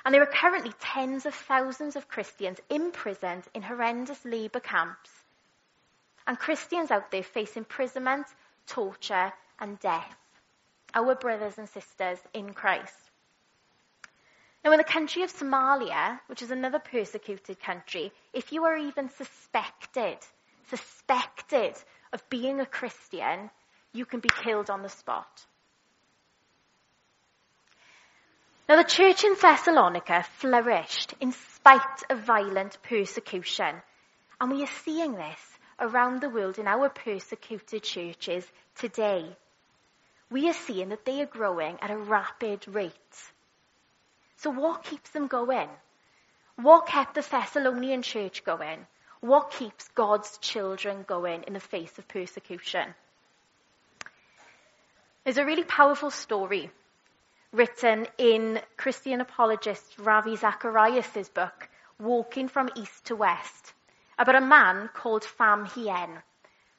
And 0.04 0.14
there 0.14 0.22
are 0.22 0.40
currently 0.40 0.72
tens 0.80 1.26
of 1.26 1.34
thousands 1.34 1.96
of 1.96 2.08
Christians 2.08 2.58
imprisoned 2.70 3.44
in 3.52 3.60
horrendous 3.60 4.24
labour 4.24 4.60
camps 4.60 5.10
and 6.26 6.38
Christians 6.38 6.90
out 6.90 7.10
there 7.10 7.22
face 7.22 7.56
imprisonment, 7.56 8.26
torture, 8.66 9.32
and 9.60 9.78
death. 9.80 10.16
Our 10.94 11.14
brothers 11.14 11.58
and 11.58 11.68
sisters 11.68 12.18
in 12.32 12.54
Christ. 12.54 13.10
Now, 14.64 14.72
in 14.72 14.78
the 14.78 14.84
country 14.84 15.22
of 15.22 15.32
Somalia, 15.32 16.20
which 16.28 16.40
is 16.40 16.50
another 16.50 16.78
persecuted 16.78 17.60
country, 17.60 18.12
if 18.32 18.52
you 18.52 18.64
are 18.64 18.76
even 18.76 19.10
suspected, 19.10 20.16
suspected 20.68 21.74
of 22.12 22.26
being 22.30 22.60
a 22.60 22.66
Christian, 22.66 23.50
you 23.92 24.06
can 24.06 24.20
be 24.20 24.30
killed 24.42 24.70
on 24.70 24.82
the 24.82 24.88
spot. 24.88 25.44
Now, 28.66 28.76
the 28.76 28.84
church 28.84 29.24
in 29.24 29.34
Thessalonica 29.34 30.24
flourished 30.38 31.14
in 31.20 31.32
spite 31.32 32.02
of 32.08 32.20
violent 32.20 32.78
persecution. 32.82 33.82
And 34.40 34.50
we 34.50 34.62
are 34.62 34.78
seeing 34.84 35.14
this 35.14 35.58
around 35.78 36.22
the 36.22 36.30
world 36.30 36.58
in 36.58 36.66
our 36.66 36.88
persecuted 36.88 37.82
churches 37.82 38.50
today. 38.76 39.36
We 40.30 40.48
are 40.48 40.54
seeing 40.54 40.88
that 40.88 41.04
they 41.04 41.20
are 41.20 41.26
growing 41.26 41.78
at 41.82 41.90
a 41.90 41.98
rapid 41.98 42.66
rate. 42.66 43.32
So, 44.38 44.48
what 44.48 44.84
keeps 44.84 45.10
them 45.10 45.26
going? 45.26 45.68
What 46.56 46.86
kept 46.86 47.14
the 47.14 47.20
Thessalonian 47.20 48.00
church 48.00 48.44
going? 48.44 48.86
What 49.20 49.50
keeps 49.50 49.88
God's 49.88 50.38
children 50.38 51.04
going 51.06 51.42
in 51.42 51.52
the 51.52 51.60
face 51.60 51.98
of 51.98 52.08
persecution? 52.08 52.94
There's 55.24 55.38
a 55.38 55.44
really 55.44 55.64
powerful 55.64 56.10
story 56.10 56.70
written 57.54 58.04
in 58.18 58.60
Christian 58.76 59.20
apologist 59.20 59.96
Ravi 60.00 60.34
Zacharias' 60.34 61.28
book, 61.28 61.68
Walking 62.00 62.48
from 62.48 62.68
East 62.74 63.04
to 63.06 63.14
West, 63.14 63.74
about 64.18 64.34
a 64.34 64.40
man 64.40 64.90
called 64.92 65.22
Pham 65.22 65.64
Hien, 65.72 66.20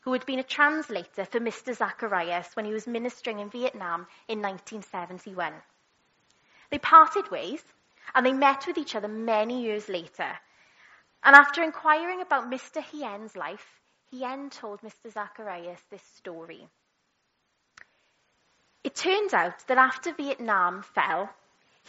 who 0.02 0.12
had 0.12 0.26
been 0.26 0.40
a 0.40 0.44
translator 0.44 1.24
for 1.24 1.40
Mr. 1.40 1.74
Zacharias 1.74 2.48
when 2.56 2.66
he 2.66 2.74
was 2.74 2.88
ministering 2.88 3.40
in 3.40 3.50
Vietnam 3.50 4.06
in 4.28 4.42
1971. 4.42 5.54
They 6.72 6.80
parted 6.80 7.32
ways 7.32 7.64
and 8.14 8.26
they 8.26 8.34
met 8.34 8.68
with 8.68 8.78
each 8.78 8.96
other 8.96 9.08
many 9.08 9.62
years 9.62 9.88
later. 9.88 10.38
And 11.24 11.38
after 11.38 11.64
inquiring 11.64 12.22
about 12.22 12.52
Mr. 12.52 12.84
Hien's 12.84 13.38
life, 13.38 13.80
Hien 14.12 14.50
told 14.50 14.82
Mr. 14.82 15.10
Zacharias 15.10 15.80
this 15.90 16.04
story. 16.18 16.68
It 18.86 18.94
turns 18.94 19.34
out 19.34 19.66
that 19.66 19.80
after 19.80 20.14
Vietnam 20.14 20.84
fell, 20.84 21.34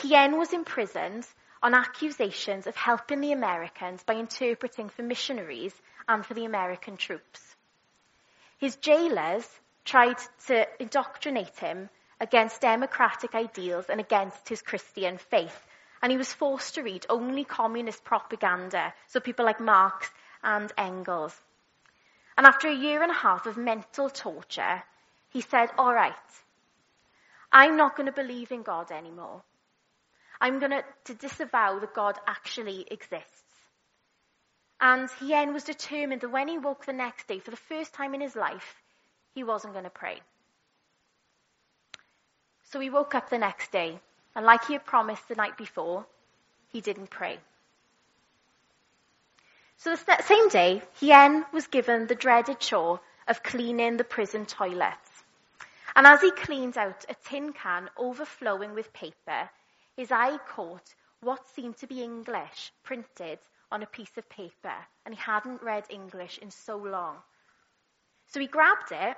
Hien 0.00 0.38
was 0.38 0.54
imprisoned 0.54 1.26
on 1.62 1.74
accusations 1.74 2.66
of 2.66 2.74
helping 2.74 3.20
the 3.20 3.32
Americans 3.32 4.02
by 4.02 4.14
interpreting 4.14 4.88
for 4.88 5.02
missionaries 5.02 5.74
and 6.08 6.24
for 6.24 6.32
the 6.32 6.46
American 6.46 6.96
troops. 6.96 7.54
His 8.56 8.76
jailers 8.76 9.46
tried 9.84 10.16
to 10.46 10.66
indoctrinate 10.80 11.58
him 11.58 11.90
against 12.18 12.62
democratic 12.62 13.34
ideals 13.34 13.90
and 13.90 14.00
against 14.00 14.48
his 14.48 14.62
Christian 14.62 15.18
faith. 15.18 15.66
And 16.00 16.10
he 16.10 16.16
was 16.16 16.32
forced 16.32 16.76
to 16.76 16.82
read 16.82 17.04
only 17.10 17.44
communist 17.44 18.04
propaganda, 18.04 18.94
so 19.08 19.20
people 19.20 19.44
like 19.44 19.60
Marx 19.60 20.10
and 20.42 20.72
Engels. 20.78 21.38
And 22.38 22.46
after 22.46 22.68
a 22.68 22.74
year 22.74 23.02
and 23.02 23.10
a 23.10 23.22
half 23.26 23.44
of 23.44 23.58
mental 23.58 24.08
torture, 24.08 24.82
he 25.28 25.42
said, 25.42 25.68
All 25.76 25.92
right, 25.92 26.14
I'm 27.56 27.78
not 27.78 27.96
going 27.96 28.04
to 28.04 28.12
believe 28.12 28.52
in 28.52 28.62
God 28.62 28.90
anymore. 28.90 29.42
I'm 30.42 30.58
going 30.58 30.72
to, 30.72 31.14
disavow 31.14 31.78
that 31.78 31.94
God 31.94 32.16
actually 32.26 32.86
exists. 32.90 33.54
And 34.78 35.08
Hien 35.18 35.54
was 35.54 35.64
determined 35.64 36.20
that 36.20 36.30
when 36.30 36.48
he 36.48 36.58
woke 36.58 36.84
the 36.84 36.92
next 36.92 37.28
day, 37.28 37.38
for 37.38 37.50
the 37.50 37.56
first 37.56 37.94
time 37.94 38.12
in 38.14 38.20
his 38.20 38.36
life, 38.36 38.82
he 39.34 39.42
wasn't 39.42 39.72
going 39.72 39.84
to 39.84 39.90
pray. 39.90 40.20
So 42.64 42.78
he 42.78 42.90
woke 42.90 43.14
up 43.14 43.30
the 43.30 43.38
next 43.38 43.72
day, 43.72 44.00
and 44.34 44.44
like 44.44 44.66
he 44.66 44.74
had 44.74 44.84
promised 44.84 45.26
the 45.26 45.34
night 45.34 45.56
before, 45.56 46.04
he 46.68 46.82
didn't 46.82 47.08
pray. 47.08 47.38
So 49.78 49.96
the 49.96 50.22
same 50.24 50.50
day, 50.50 50.82
Hien 51.00 51.46
was 51.54 51.68
given 51.68 52.06
the 52.06 52.14
dreaded 52.14 52.60
chore 52.60 53.00
of 53.26 53.42
cleaning 53.42 53.96
the 53.96 54.04
prison 54.04 54.44
toilets. 54.44 55.15
And 55.96 56.06
as 56.06 56.20
he 56.20 56.30
cleaned 56.30 56.76
out 56.76 57.06
a 57.08 57.14
tin 57.14 57.54
can 57.54 57.88
overflowing 57.96 58.74
with 58.74 58.92
paper, 58.92 59.48
his 59.96 60.12
eye 60.12 60.36
caught 60.46 60.94
what 61.20 61.48
seemed 61.48 61.78
to 61.78 61.86
be 61.86 62.02
English 62.02 62.70
printed 62.82 63.38
on 63.72 63.82
a 63.82 63.86
piece 63.86 64.18
of 64.18 64.28
paper, 64.28 64.74
and 65.06 65.14
he 65.14 65.18
hadn't 65.18 65.62
read 65.62 65.86
English 65.88 66.36
in 66.36 66.50
so 66.50 66.76
long. 66.76 67.16
So 68.26 68.40
he 68.40 68.46
grabbed 68.46 68.92
it 68.92 69.16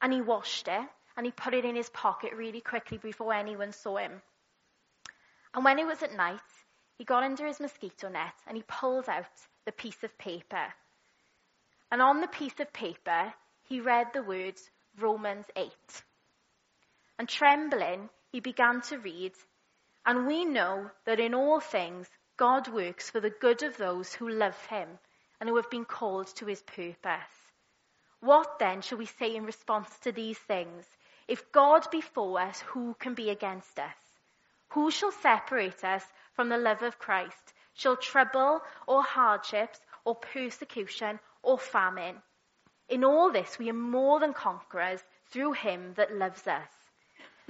and 0.00 0.12
he 0.12 0.20
washed 0.20 0.68
it 0.68 0.88
and 1.16 1.26
he 1.26 1.32
put 1.32 1.52
it 1.52 1.64
in 1.64 1.74
his 1.74 1.90
pocket 1.90 2.32
really 2.34 2.60
quickly 2.60 2.98
before 2.98 3.34
anyone 3.34 3.72
saw 3.72 3.96
him. 3.96 4.22
And 5.52 5.64
when 5.64 5.80
it 5.80 5.86
was 5.86 6.00
at 6.04 6.14
night, 6.14 6.38
he 6.96 7.02
got 7.02 7.24
under 7.24 7.44
his 7.44 7.58
mosquito 7.58 8.08
net 8.08 8.34
and 8.46 8.56
he 8.56 8.62
pulled 8.68 9.08
out 9.08 9.26
the 9.66 9.72
piece 9.72 10.04
of 10.04 10.16
paper. 10.16 10.72
And 11.90 12.00
on 12.00 12.20
the 12.20 12.28
piece 12.28 12.60
of 12.60 12.72
paper, 12.72 13.34
he 13.64 13.80
read 13.80 14.12
the 14.12 14.22
words 14.22 14.70
Romans 14.96 15.46
8. 15.56 15.72
And 17.20 17.28
trembling, 17.28 18.08
he 18.32 18.40
began 18.40 18.80
to 18.88 18.98
read, 18.98 19.34
And 20.06 20.26
we 20.26 20.46
know 20.46 20.90
that 21.04 21.20
in 21.20 21.34
all 21.34 21.60
things 21.60 22.08
God 22.38 22.66
works 22.68 23.10
for 23.10 23.20
the 23.20 23.28
good 23.28 23.62
of 23.62 23.76
those 23.76 24.14
who 24.14 24.26
love 24.26 24.58
him 24.68 24.98
and 25.38 25.46
who 25.46 25.56
have 25.56 25.68
been 25.68 25.84
called 25.84 26.28
to 26.36 26.46
his 26.46 26.62
purpose. 26.62 27.52
What 28.20 28.58
then 28.58 28.80
shall 28.80 28.96
we 28.96 29.04
say 29.04 29.36
in 29.36 29.44
response 29.44 29.98
to 29.98 30.12
these 30.12 30.38
things? 30.38 30.86
If 31.28 31.52
God 31.52 31.90
be 31.90 32.00
for 32.00 32.40
us, 32.40 32.62
who 32.62 32.94
can 32.94 33.12
be 33.12 33.28
against 33.28 33.78
us? 33.78 34.18
Who 34.68 34.90
shall 34.90 35.12
separate 35.12 35.84
us 35.84 36.06
from 36.32 36.48
the 36.48 36.56
love 36.56 36.80
of 36.80 36.98
Christ? 36.98 37.52
Shall 37.74 37.98
trouble 37.98 38.62
or 38.86 39.02
hardships 39.02 39.78
or 40.06 40.14
persecution 40.14 41.20
or 41.42 41.58
famine? 41.58 42.22
In 42.88 43.04
all 43.04 43.30
this 43.30 43.58
we 43.58 43.68
are 43.68 43.74
more 43.74 44.20
than 44.20 44.32
conquerors 44.32 45.04
through 45.26 45.52
him 45.52 45.92
that 45.96 46.14
loves 46.16 46.46
us. 46.46 46.79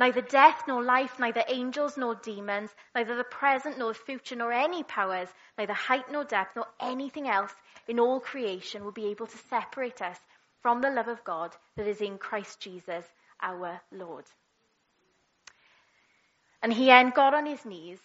Neither 0.01 0.23
death 0.23 0.63
nor 0.67 0.83
life, 0.83 1.19
neither 1.19 1.45
angels 1.47 1.99
nor 1.99 2.15
demons, 2.15 2.75
neither 2.95 3.17
the 3.17 3.25
present 3.25 3.77
nor 3.77 3.93
the 3.93 3.99
future 3.99 4.35
nor 4.35 4.51
any 4.51 4.83
powers, 4.83 5.29
neither 5.59 5.75
height 5.75 6.11
nor 6.11 6.25
depth 6.25 6.57
nor 6.57 6.67
anything 6.81 7.29
else 7.29 7.53
in 7.87 8.01
all 8.01 8.19
creation 8.19 8.83
will 8.83 8.93
be 8.93 9.09
able 9.09 9.27
to 9.27 9.37
separate 9.37 10.01
us 10.01 10.19
from 10.63 10.81
the 10.81 10.89
love 10.89 11.09
of 11.09 11.23
God 11.25 11.55
that 11.77 11.87
is 11.87 12.01
in 12.01 12.17
Christ 12.17 12.61
Jesus 12.61 13.05
our 13.43 13.79
Lord. 13.93 14.25
And 16.63 16.73
he 16.73 16.87
then 16.87 17.11
got 17.11 17.35
on 17.35 17.45
his 17.45 17.67
knees 17.67 18.01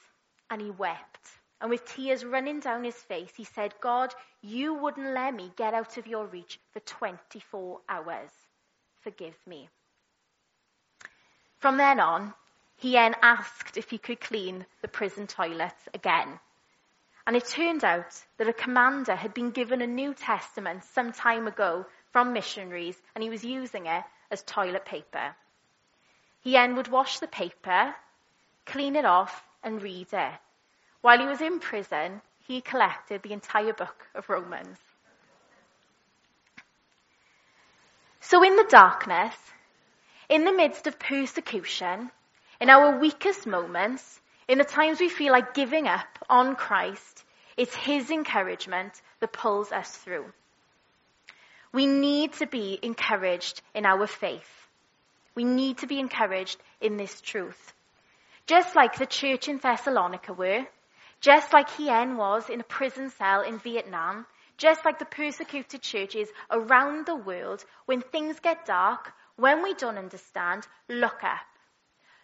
and 0.50 0.62
he 0.62 0.72
wept. 0.72 1.30
And 1.62 1.70
with 1.70 1.86
tears 1.86 2.26
running 2.26 2.60
down 2.60 2.84
his 2.84 2.96
face, 2.96 3.32
he 3.38 3.46
said, 3.46 3.74
God, 3.80 4.14
you 4.42 4.74
wouldn't 4.74 5.14
let 5.14 5.34
me 5.34 5.50
get 5.56 5.74
out 5.74 5.96
of 5.98 6.08
your 6.08 6.26
reach 6.26 6.60
for 6.74 6.82
24 6.82 7.80
hours. 7.88 8.32
Forgive 9.00 9.38
me. 9.48 9.70
From 11.66 11.78
then 11.78 12.00
on, 12.00 12.36
he 12.76 12.92
then 12.92 13.16
asked 13.24 13.76
if 13.76 13.90
he 13.90 13.98
could 13.98 14.22
clean 14.22 14.68
the 14.84 14.88
prison 14.88 15.26
toilets 15.26 15.90
again. 15.96 16.40
And 17.26 17.36
it 17.36 17.48
turned 17.48 17.84
out 17.84 18.24
that 18.38 18.48
a 18.48 18.54
commander 18.54 19.16
had 19.16 19.34
been 19.34 19.50
given 19.50 19.82
a 19.82 19.88
New 19.88 20.14
Testament 20.14 20.84
some 20.84 21.12
time 21.12 21.48
ago 21.48 21.88
from 22.12 22.34
missionaries, 22.34 23.02
and 23.16 23.24
he 23.24 23.32
was 23.32 23.44
using 23.44 23.88
it 23.88 24.04
as 24.30 24.44
toilet 24.44 24.86
paper. 24.86 25.36
He 26.42 26.52
then 26.52 26.76
would 26.76 26.90
wash 26.90 27.18
the 27.18 27.28
paper, 27.28 27.96
clean 28.68 28.96
it 28.96 29.06
off, 29.06 29.44
and 29.64 29.82
read 29.82 30.10
it. 30.14 30.34
While 31.02 31.18
he 31.18 31.26
was 31.26 31.42
in 31.42 31.60
prison, 31.60 32.22
he 32.48 32.62
collected 32.62 33.24
the 33.24 33.34
entire 33.34 33.74
book 33.74 34.06
of 34.14 34.30
Romans. 34.30 34.78
So 38.20 38.44
in 38.44 38.56
the 38.56 38.68
darkness, 38.70 39.34
in 40.30 40.46
the 40.46 40.54
midst 40.54 40.88
of 40.88 41.00
persecution, 41.00 42.12
in 42.60 42.70
our 42.70 43.00
weakest 43.00 43.46
moments, 43.46 44.20
in 44.48 44.58
the 44.58 44.64
times 44.64 45.00
we 45.00 45.10
feel 45.10 45.32
like 45.32 45.54
giving 45.54 45.88
up 45.88 46.08
on 46.30 46.56
Christ, 46.56 47.24
it's 47.58 47.76
His 47.76 48.10
encouragement 48.12 49.02
that 49.20 49.34
pulls 49.34 49.72
us 49.72 49.90
through. 49.98 50.26
We 51.72 51.86
need 51.88 52.34
to 52.34 52.48
be 52.48 52.80
encouraged 52.82 53.62
in 53.74 53.86
our 53.86 54.08
faith. 54.08 54.68
We 55.36 55.44
need 55.44 55.80
to 55.80 55.88
be 55.88 56.00
encouraged 56.00 56.58
in 56.80 56.98
this 56.98 57.20
truth. 57.22 57.74
Just 58.48 58.76
like 58.76 58.96
the 58.96 59.06
church 59.06 59.48
in 59.50 59.58
Thessalonica 59.58 60.34
were, 60.34 60.66
just 61.20 61.52
like 61.52 61.70
Hien 61.72 62.18
was 62.18 62.50
in 62.50 62.62
a 62.62 62.64
prison 62.64 63.10
cell 63.10 63.42
in 63.42 63.58
Vietnam, 63.60 64.26
just 64.58 64.86
like 64.86 65.00
the 65.00 65.06
persecuted 65.06 65.82
churches 65.82 66.30
around 66.50 67.06
the 67.06 67.16
world, 67.16 67.66
when 67.86 68.02
things 68.02 68.40
get 68.40 68.66
dark, 68.66 69.12
when 69.38 69.64
we 69.64 69.74
don't 69.74 69.98
understand, 69.98 70.66
look 70.90 71.24
up. 71.24 71.46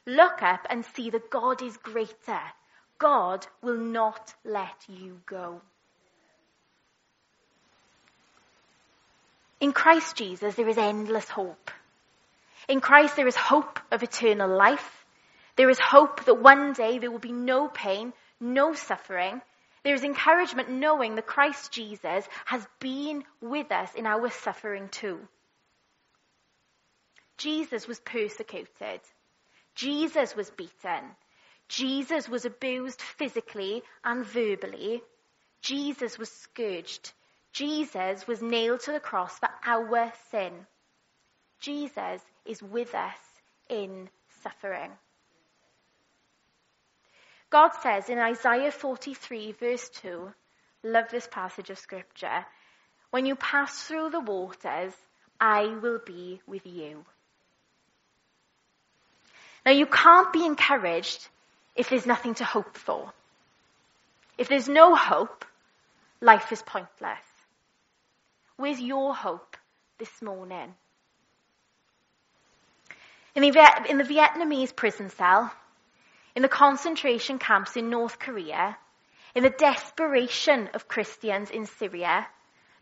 Look 0.06 0.42
up 0.42 0.66
and 0.70 0.86
see 0.86 1.10
that 1.10 1.30
God 1.30 1.62
is 1.62 1.78
greater. 1.78 2.42
God 2.98 3.46
will 3.62 3.78
not 3.78 4.34
let 4.44 4.86
you 4.88 5.20
go. 5.26 5.62
In 9.60 9.74
Christ 9.74 10.16
Jesus, 10.16 10.56
there 10.56 10.68
is 10.68 10.78
endless 10.78 11.30
hope. 11.30 11.70
In 12.68 12.80
Christ, 12.80 13.16
there 13.16 13.28
is 13.28 13.36
hope 13.36 13.80
of 13.92 14.02
eternal 14.02 14.50
life. 14.50 15.06
There 15.56 15.70
is 15.70 15.80
hope 15.80 16.26
that 16.26 16.42
one 16.42 16.74
day 16.74 16.98
there 16.98 17.12
will 17.12 17.20
be 17.20 17.32
no 17.32 17.68
pain, 17.68 18.14
no 18.40 18.74
suffering. 18.74 19.42
There 19.84 19.94
is 19.94 20.04
encouragement 20.04 20.70
knowing 20.70 21.16
that 21.16 21.28
Christ 21.28 21.72
Jesus 21.72 22.28
has 22.46 22.66
been 22.80 23.24
with 23.42 23.72
us 23.72 23.94
in 23.94 24.06
our 24.06 24.30
suffering 24.30 24.90
too. 24.90 25.20
Jesus 27.42 27.88
was 27.88 28.00
persecuted. 28.02 29.02
Jesus 29.74 30.36
was 30.36 30.52
beaten. 30.52 31.16
Jesus 31.68 32.30
was 32.30 32.46
abused 32.46 33.02
physically 33.02 33.82
and 34.04 34.24
verbally. 34.24 35.02
Jesus 35.64 36.20
was 36.20 36.30
scourged. 36.30 37.12
Jesus 37.52 38.28
was 38.28 38.44
nailed 38.44 38.82
to 38.82 38.92
the 38.92 39.00
cross 39.00 39.40
for 39.40 39.50
our 39.66 40.14
sin. 40.30 40.54
Jesus 41.60 42.22
is 42.46 42.62
with 42.62 42.94
us 42.94 43.18
in 43.70 44.08
suffering. 44.44 44.92
God 47.50 47.72
says 47.82 48.08
in 48.08 48.20
Isaiah 48.20 48.72
43 48.72 49.54
verse 49.54 49.90
2, 50.02 50.32
love 50.84 51.06
this 51.10 51.28
passage 51.32 51.72
of 51.72 51.80
scripture, 51.80 52.46
when 53.10 53.26
you 53.26 53.36
pass 53.36 53.88
through 53.88 54.12
the 54.12 54.20
waters, 54.20 54.94
I 55.40 55.64
will 55.82 56.00
be 56.06 56.40
with 56.46 56.68
you. 56.68 57.04
Now 59.66 59.72
you 59.72 59.86
can't 59.86 60.34
be 60.34 60.46
encouraged 60.46 61.28
if 61.76 61.90
there's 61.90 62.06
nothing 62.06 62.36
to 62.36 62.46
hope 62.46 62.78
for. 62.78 63.12
If 64.38 64.48
there's 64.48 64.70
no 64.70 64.96
hope, 64.96 65.46
life 66.20 66.52
is 66.52 66.62
pointless. 66.62 67.20
Where's 68.58 68.80
your 68.80 69.14
hope 69.16 69.58
this 69.98 70.22
morning? 70.22 70.76
In 73.36 73.44
the, 73.44 73.86
in 73.90 73.98
the 73.98 74.04
Vietnamese 74.04 74.76
prison 74.76 75.10
cell, 75.10 75.54
in 76.36 76.42
the 76.42 76.50
concentration 76.50 77.40
camps 77.40 77.78
in 77.78 77.90
North 77.90 78.20
Korea, 78.20 78.78
in 79.36 79.44
the 79.44 79.50
desperation 79.50 80.70
of 80.74 80.88
Christians 80.88 81.50
in 81.50 81.66
Syria, 81.66 82.28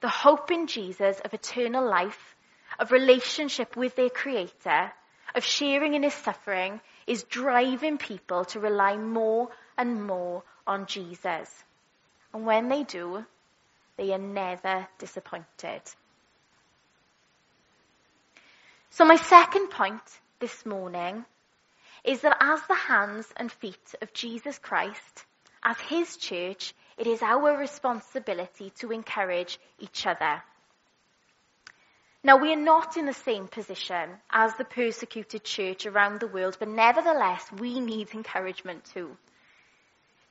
the 0.01 0.09
hope 0.09 0.49
in 0.49 0.67
Jesus 0.67 1.19
of 1.19 1.33
eternal 1.33 1.87
life, 1.87 2.35
of 2.79 2.91
relationship 2.91 3.75
with 3.75 3.95
their 3.95 4.09
Creator, 4.09 4.91
of 5.35 5.43
sharing 5.43 5.93
in 5.93 6.03
His 6.03 6.13
suffering, 6.13 6.81
is 7.07 7.23
driving 7.23 7.97
people 7.97 8.45
to 8.45 8.59
rely 8.59 8.97
more 8.97 9.49
and 9.77 10.05
more 10.05 10.43
on 10.67 10.85
Jesus. 10.85 11.63
And 12.33 12.45
when 12.45 12.69
they 12.69 12.83
do, 12.83 13.25
they 13.97 14.13
are 14.13 14.19
never 14.19 14.87
disappointed. 14.97 15.81
So 18.91 19.05
my 19.05 19.17
second 19.17 19.69
point 19.69 20.01
this 20.39 20.65
morning 20.65 21.25
is 22.03 22.21
that 22.21 22.37
as 22.39 22.61
the 22.67 22.75
hands 22.75 23.27
and 23.37 23.51
feet 23.51 23.95
of 24.01 24.13
Jesus 24.13 24.57
Christ, 24.57 25.25
as 25.63 25.77
his 25.79 26.17
church, 26.17 26.73
it 26.97 27.07
is 27.07 27.21
our 27.21 27.57
responsibility 27.57 28.71
to 28.79 28.91
encourage 28.91 29.59
each 29.79 30.05
other. 30.05 30.41
Now, 32.21 32.35
we 32.37 32.51
are 32.51 32.57
not 32.57 32.97
in 32.97 33.05
the 33.05 33.13
same 33.13 33.47
position 33.47 34.09
as 34.29 34.53
the 34.55 34.65
persecuted 34.65 35.45
church 35.45 35.85
around 35.85 36.19
the 36.19 36.27
world, 36.27 36.57
but 36.59 36.67
nevertheless, 36.67 37.49
we 37.57 37.79
need 37.79 38.13
encouragement 38.13 38.83
too. 38.93 39.15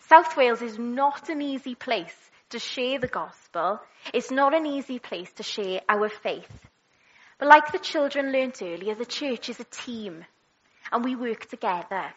South 0.00 0.36
Wales 0.36 0.60
is 0.60 0.78
not 0.78 1.28
an 1.28 1.40
easy 1.40 1.74
place 1.74 2.30
to 2.50 2.58
share 2.58 2.98
the 2.98 3.08
gospel. 3.08 3.80
It's 4.12 4.30
not 4.30 4.54
an 4.54 4.66
easy 4.66 4.98
place 4.98 5.32
to 5.34 5.42
share 5.42 5.80
our 5.88 6.08
faith. 6.08 6.66
But 7.38 7.48
like 7.48 7.72
the 7.72 7.78
children 7.78 8.32
learnt 8.32 8.60
earlier, 8.62 8.94
the 8.94 9.06
church 9.06 9.48
is 9.48 9.60
a 9.60 9.64
team 9.64 10.24
and 10.92 11.04
we 11.04 11.16
work 11.16 11.48
together. 11.48 12.12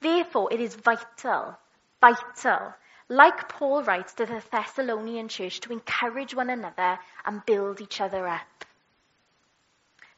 Therefore, 0.00 0.52
it 0.52 0.60
is 0.60 0.74
vital, 0.74 1.56
vital, 2.00 2.74
like 3.08 3.48
Paul 3.48 3.82
writes 3.82 4.14
to 4.14 4.26
the 4.26 4.42
Thessalonian 4.50 5.28
church, 5.28 5.60
to 5.60 5.72
encourage 5.72 6.34
one 6.34 6.50
another 6.50 6.98
and 7.24 7.44
build 7.46 7.80
each 7.80 8.00
other 8.00 8.26
up. 8.26 8.64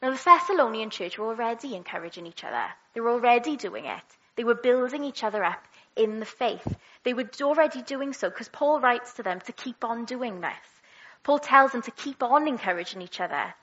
Now, 0.01 0.11
the 0.11 0.17
Thessalonian 0.23 0.89
church 0.89 1.17
were 1.17 1.27
already 1.27 1.75
encouraging 1.75 2.25
each 2.25 2.43
other. 2.43 2.65
They 2.93 3.01
were 3.01 3.11
already 3.11 3.55
doing 3.55 3.85
it. 3.85 4.03
They 4.35 4.43
were 4.43 4.55
building 4.55 5.03
each 5.03 5.23
other 5.23 5.43
up 5.43 5.63
in 5.95 6.19
the 6.19 6.25
faith. 6.25 6.75
They 7.03 7.13
were 7.13 7.29
already 7.41 7.81
doing 7.81 8.13
so 8.13 8.29
because 8.29 8.49
Paul 8.49 8.79
writes 8.79 9.13
to 9.13 9.23
them 9.23 9.41
to 9.41 9.51
keep 9.51 9.83
on 9.83 10.05
doing 10.05 10.41
this. 10.41 10.81
Paul 11.23 11.39
tells 11.39 11.71
them 11.71 11.83
to 11.83 11.91
keep 11.91 12.23
on 12.23 12.47
encouraging 12.47 13.01
each 13.01 13.19
other. 13.19 13.53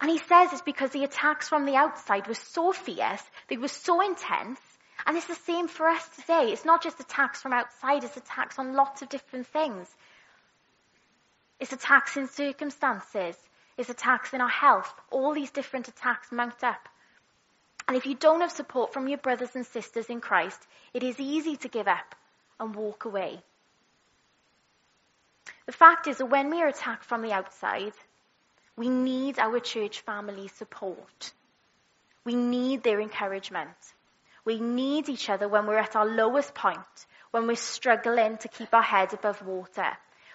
And 0.00 0.10
he 0.10 0.18
says 0.18 0.52
it's 0.52 0.62
because 0.62 0.90
the 0.90 1.04
attacks 1.04 1.48
from 1.48 1.66
the 1.66 1.76
outside 1.76 2.26
were 2.26 2.34
so 2.34 2.72
fierce, 2.72 3.22
they 3.48 3.58
were 3.58 3.68
so 3.68 4.00
intense, 4.00 4.60
and 5.06 5.16
it's 5.16 5.26
the 5.26 5.34
same 5.34 5.68
for 5.68 5.86
us 5.86 6.08
today. 6.16 6.50
It's 6.52 6.64
not 6.64 6.82
just 6.82 7.00
attacks 7.00 7.42
from 7.42 7.52
outside, 7.52 8.04
it's 8.04 8.16
attacks 8.16 8.58
on 8.58 8.74
lots 8.74 9.02
of 9.02 9.08
different 9.08 9.46
things. 9.46 9.88
It's 11.58 11.72
attacks 11.72 12.16
in 12.16 12.28
circumstances, 12.28 13.36
it's 13.80 13.88
attacks 13.88 14.34
in 14.34 14.42
our 14.42 14.48
health. 14.48 14.92
All 15.10 15.32
these 15.32 15.50
different 15.50 15.88
attacks 15.88 16.30
mount 16.30 16.62
up. 16.62 16.88
And 17.88 17.96
if 17.96 18.04
you 18.06 18.14
don't 18.14 18.42
have 18.42 18.52
support 18.52 18.92
from 18.92 19.08
your 19.08 19.18
brothers 19.18 19.56
and 19.56 19.66
sisters 19.66 20.06
in 20.06 20.20
Christ, 20.20 20.60
it 20.92 21.02
is 21.02 21.18
easy 21.18 21.56
to 21.56 21.68
give 21.68 21.88
up 21.88 22.14
and 22.60 22.74
walk 22.74 23.06
away. 23.06 23.40
The 25.64 25.72
fact 25.72 26.06
is 26.06 26.18
that 26.18 26.26
when 26.26 26.50
we 26.50 26.60
are 26.60 26.68
attacked 26.68 27.04
from 27.04 27.22
the 27.22 27.32
outside, 27.32 27.94
we 28.76 28.90
need 28.90 29.38
our 29.38 29.58
church 29.60 30.00
family 30.00 30.48
support. 30.48 31.32
We 32.24 32.34
need 32.34 32.82
their 32.82 33.00
encouragement. 33.00 33.76
We 34.44 34.60
need 34.60 35.08
each 35.08 35.30
other 35.30 35.48
when 35.48 35.66
we're 35.66 35.78
at 35.78 35.96
our 35.96 36.06
lowest 36.06 36.54
point, 36.54 37.06
when 37.30 37.46
we're 37.46 37.56
struggling 37.56 38.36
to 38.38 38.48
keep 38.48 38.74
our 38.74 38.82
head 38.82 39.14
above 39.14 39.44
water. 39.44 39.88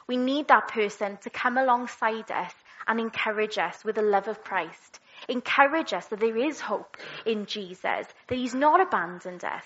We 0.07 0.17
need 0.17 0.47
that 0.47 0.67
person 0.67 1.17
to 1.21 1.29
come 1.29 1.57
alongside 1.57 2.31
us 2.31 2.53
and 2.87 2.99
encourage 2.99 3.57
us 3.57 3.83
with 3.83 3.95
the 3.95 4.01
love 4.01 4.27
of 4.27 4.43
Christ. 4.43 4.99
Encourage 5.27 5.93
us 5.93 6.05
that 6.07 6.19
there 6.19 6.37
is 6.37 6.59
hope 6.59 6.97
in 7.25 7.45
Jesus, 7.45 7.81
that 8.27 8.35
He's 8.35 8.55
not 8.55 8.81
abandoned 8.81 9.43
us. 9.43 9.65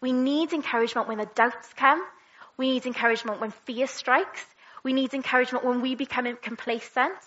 We 0.00 0.12
need 0.12 0.52
encouragement 0.52 1.08
when 1.08 1.18
the 1.18 1.26
doubts 1.26 1.72
come. 1.74 2.02
We 2.56 2.72
need 2.72 2.86
encouragement 2.86 3.40
when 3.40 3.50
fear 3.50 3.86
strikes. 3.86 4.44
We 4.82 4.92
need 4.92 5.12
encouragement 5.14 5.64
when 5.64 5.80
we 5.80 5.94
become 5.94 6.36
complacent. 6.40 7.18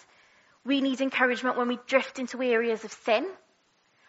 We 0.66 0.82
need 0.82 1.02
encouragement 1.02 1.58
when 1.58 1.68
we 1.68 1.78
drift 1.88 2.20
into 2.20 2.42
areas 2.42 2.84
of 2.86 2.92
sin, 2.92 3.28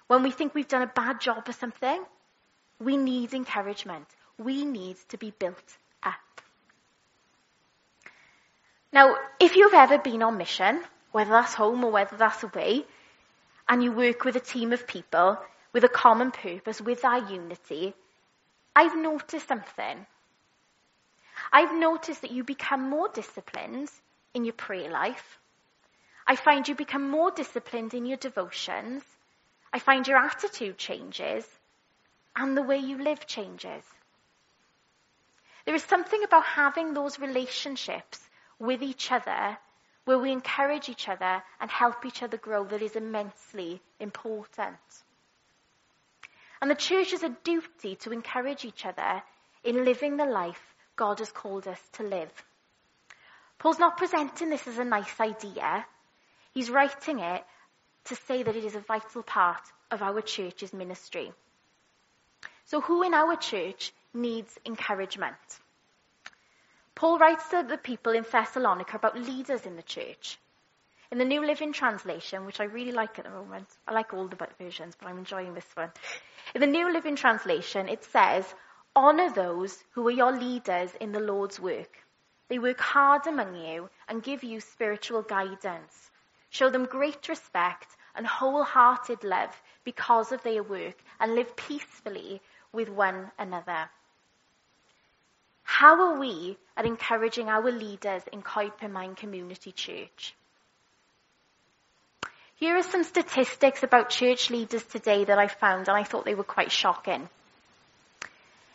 when 0.07 0.23
we 0.23 0.31
think 0.31 0.55
we've 0.55 0.69
done 0.69 0.83
a 0.83 0.87
bad 0.87 1.21
job 1.21 1.49
or 1.49 1.53
something. 1.53 2.05
We 2.79 2.97
need 2.97 3.35
encouragement. 3.35 4.07
We 4.39 4.65
need 4.65 4.97
to 5.09 5.19
be 5.19 5.33
built 5.33 5.77
up. 6.03 6.15
Now, 8.95 9.17
if 9.41 9.57
you've 9.57 9.75
ever 9.75 9.99
been 9.99 10.23
on 10.23 10.39
mission, 10.39 10.81
whether 11.11 11.33
that's 11.33 11.55
home 11.55 11.83
or 11.83 11.91
whether 11.91 12.17
that's 12.17 12.45
away, 12.45 12.87
and 13.69 13.83
you 13.83 13.91
work 13.91 14.25
with 14.25 14.37
a 14.37 14.41
team 14.53 14.73
of 14.73 14.87
people 14.87 15.37
with 15.73 15.83
a 15.83 15.89
common 15.89 16.31
purpose, 16.31 16.81
with 16.81 17.05
our 17.05 17.19
unity, 17.19 17.93
I've 18.77 18.97
noticed 18.97 19.49
something. 19.49 20.07
I've 21.53 21.75
noticed 21.75 22.21
that 22.21 22.31
you 22.31 22.45
become 22.45 22.89
more 22.89 23.09
disciplined 23.09 23.91
in 24.33 24.45
your 24.45 24.53
prayer 24.55 24.89
life. 24.89 25.41
I 26.25 26.37
find 26.37 26.69
you 26.69 26.77
become 26.77 27.11
more 27.11 27.33
disciplined 27.33 27.95
in 27.95 28.07
your 28.07 28.19
devotions. 28.19 29.03
I 29.73 29.81
find 29.81 30.07
your 30.07 30.19
attitude 30.19 30.79
changes 30.79 31.45
and 32.37 32.57
the 32.57 32.63
way 32.63 32.79
you 32.79 32.99
live 33.03 33.27
changes. 33.27 33.83
There 35.65 35.75
is 35.75 35.83
something 35.83 36.23
about 36.23 36.45
having 36.45 36.95
those 36.95 37.19
relationships 37.19 38.21
with 38.59 38.83
each 38.83 39.11
other 39.11 39.59
where 40.05 40.19
we 40.19 40.33
encourage 40.33 40.89
each 40.89 41.09
other 41.09 41.43
and 41.61 41.71
help 41.71 42.05
each 42.05 42.23
other 42.23 42.37
grow 42.37 42.65
that 42.65 42.83
is 42.83 42.97
immensely 42.97 43.81
important. 44.01 44.77
And 46.61 46.71
the 46.71 46.75
church 46.75 47.13
has 47.13 47.23
a 47.23 47.37
duty 47.45 47.97
to 47.97 48.13
encourage 48.13 48.65
each 48.65 48.85
other 48.85 49.23
in 49.63 49.85
living 49.85 50.17
the 50.17 50.27
life 50.27 50.75
God 50.97 51.19
has 51.19 51.33
called 51.33 51.67
us 51.67 51.81
to 51.95 52.03
live. 52.03 52.31
Paul's 53.59 53.79
not 53.79 53.97
presenting 53.97 54.51
this 54.51 54.67
as 54.67 54.79
a 54.79 54.85
nice 54.85 55.21
idea. 55.21 55.87
He's 56.53 56.71
writing 56.71 57.19
it 57.19 57.45
to 58.07 58.17
say 58.17 58.43
that 58.43 58.57
it 58.57 58.65
is 58.65 58.75
a 58.75 58.81
vital 58.81 59.23
part 59.23 59.63
of 59.91 60.03
our 60.03 60.21
church's 60.21 60.73
ministry. 60.73 61.33
So 62.67 62.81
who 62.81 63.03
in 63.03 63.15
our 63.15 63.37
church 63.37 63.93
needs 64.13 64.59
encouragement? 64.67 65.37
Paul 66.97 67.19
writes 67.19 67.49
to 67.49 67.65
the 67.65 67.77
people 67.77 68.13
in 68.13 68.23
Thessalonica 68.23 68.97
about 68.97 69.19
leaders 69.19 69.67
in 69.67 69.75
the 69.75 69.83
church. 69.83 70.39
In 71.11 71.19
the 71.19 71.25
New 71.25 71.45
Living 71.45 71.73
Translation, 71.73 72.47
which 72.47 72.61
I 72.61 72.65
really 72.65 72.93
like 72.93 73.19
at 73.19 73.25
the 73.25 73.31
moment, 73.31 73.69
I 73.89 73.93
like 73.93 74.15
all 74.15 74.29
the 74.29 74.49
versions, 74.59 74.97
but 74.97 75.09
I'm 75.09 75.19
enjoying 75.19 75.55
this 75.55 75.75
one. 75.75 75.91
In 76.55 76.61
the 76.61 76.69
New 76.69 76.93
Living 76.93 77.17
Translation, 77.17 77.89
it 77.89 78.05
says, 78.05 78.55
Honor 78.95 79.29
those 79.29 79.83
who 79.91 80.07
are 80.07 80.13
your 80.13 80.31
leaders 80.31 80.95
in 81.01 81.11
the 81.11 81.21
Lord's 81.21 81.59
work. 81.59 81.99
They 82.49 82.61
work 82.61 82.79
hard 82.79 83.27
among 83.27 83.57
you 83.57 83.91
and 84.09 84.23
give 84.23 84.45
you 84.45 84.61
spiritual 84.61 85.23
guidance. 85.23 86.13
Show 86.51 86.71
them 86.71 86.85
great 86.85 87.29
respect 87.29 87.97
and 88.15 88.25
wholehearted 88.25 89.25
love 89.25 89.61
because 89.83 90.31
of 90.31 90.45
their 90.45 90.63
work 90.63 91.03
and 91.19 91.35
live 91.35 91.57
peacefully 91.57 92.41
with 92.73 92.89
one 92.89 93.33
another. 93.37 93.91
How 95.65 96.01
are 96.01 96.21
we 96.21 96.57
at 96.77 96.87
encouraging 96.87 97.49
our 97.49 97.71
leaders 97.71 98.23
in 98.33 98.43
Coed 98.43 98.73
Community 99.17 99.73
Church? 99.73 100.35
Here 102.57 102.77
are 102.77 102.83
some 102.83 103.03
statistics 103.03 103.83
about 103.83 104.11
church 104.11 104.51
leaders 104.51 104.85
today 104.85 105.25
that 105.25 105.39
I 105.39 105.49
found 105.49 105.89
and 105.89 105.97
I 105.97 106.05
thought 106.05 106.25
they 106.25 106.37
were 106.37 106.45
quite 106.45 106.71
shocking. 106.71 107.29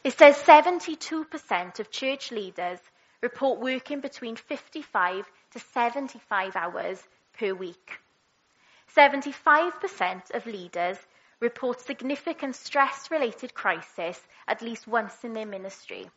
It 0.04 0.18
says 0.18 0.36
72% 0.38 1.80
of 1.80 1.92
church 1.92 2.32
leaders 2.32 2.80
report 3.22 3.60
working 3.60 4.02
between 4.02 4.36
55 4.36 5.26
to 5.52 5.60
75 5.60 6.56
hours 6.56 7.02
per 7.38 7.54
week. 7.54 8.00
75% 8.96 10.32
of 10.34 10.46
leaders 10.46 10.98
report 11.40 11.80
significant 11.80 12.56
stress 12.56 13.10
related 13.12 13.54
crisis 13.54 14.20
at 14.48 14.62
least 14.62 14.88
once 14.88 15.24
in 15.24 15.34
their 15.34 15.46
ministry. 15.46 16.10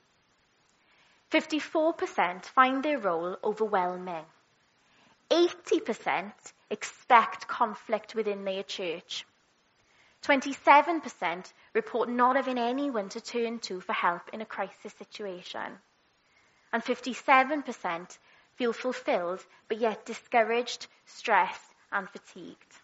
54% 1.33 2.45
find 2.45 2.83
their 2.83 2.99
role 2.99 3.39
overwhelming. 3.43 4.27
80% 5.31 6.31
expect 6.69 7.49
conflict 7.49 8.15
within 8.15 8.45
their 8.45 8.63
church. 8.63 9.25
27% 10.23 11.53
report 11.73 12.11
not 12.11 12.37
having 12.37 12.59
anyone 12.59 13.09
to 13.09 13.21
turn 13.21 13.59
to 13.61 13.81
for 13.81 13.95
help 13.95 14.29
in 14.35 14.43
a 14.43 14.47
crisis 14.47 14.93
situation. 14.93 15.79
And 16.71 16.85
57% 16.85 18.19
feel 18.57 18.75
fulfilled 18.75 19.43
but 19.69 19.79
yet 19.79 20.05
discouraged, 20.05 20.87
stressed, 21.07 21.73
and 21.91 22.09
fatigued. 22.11 22.75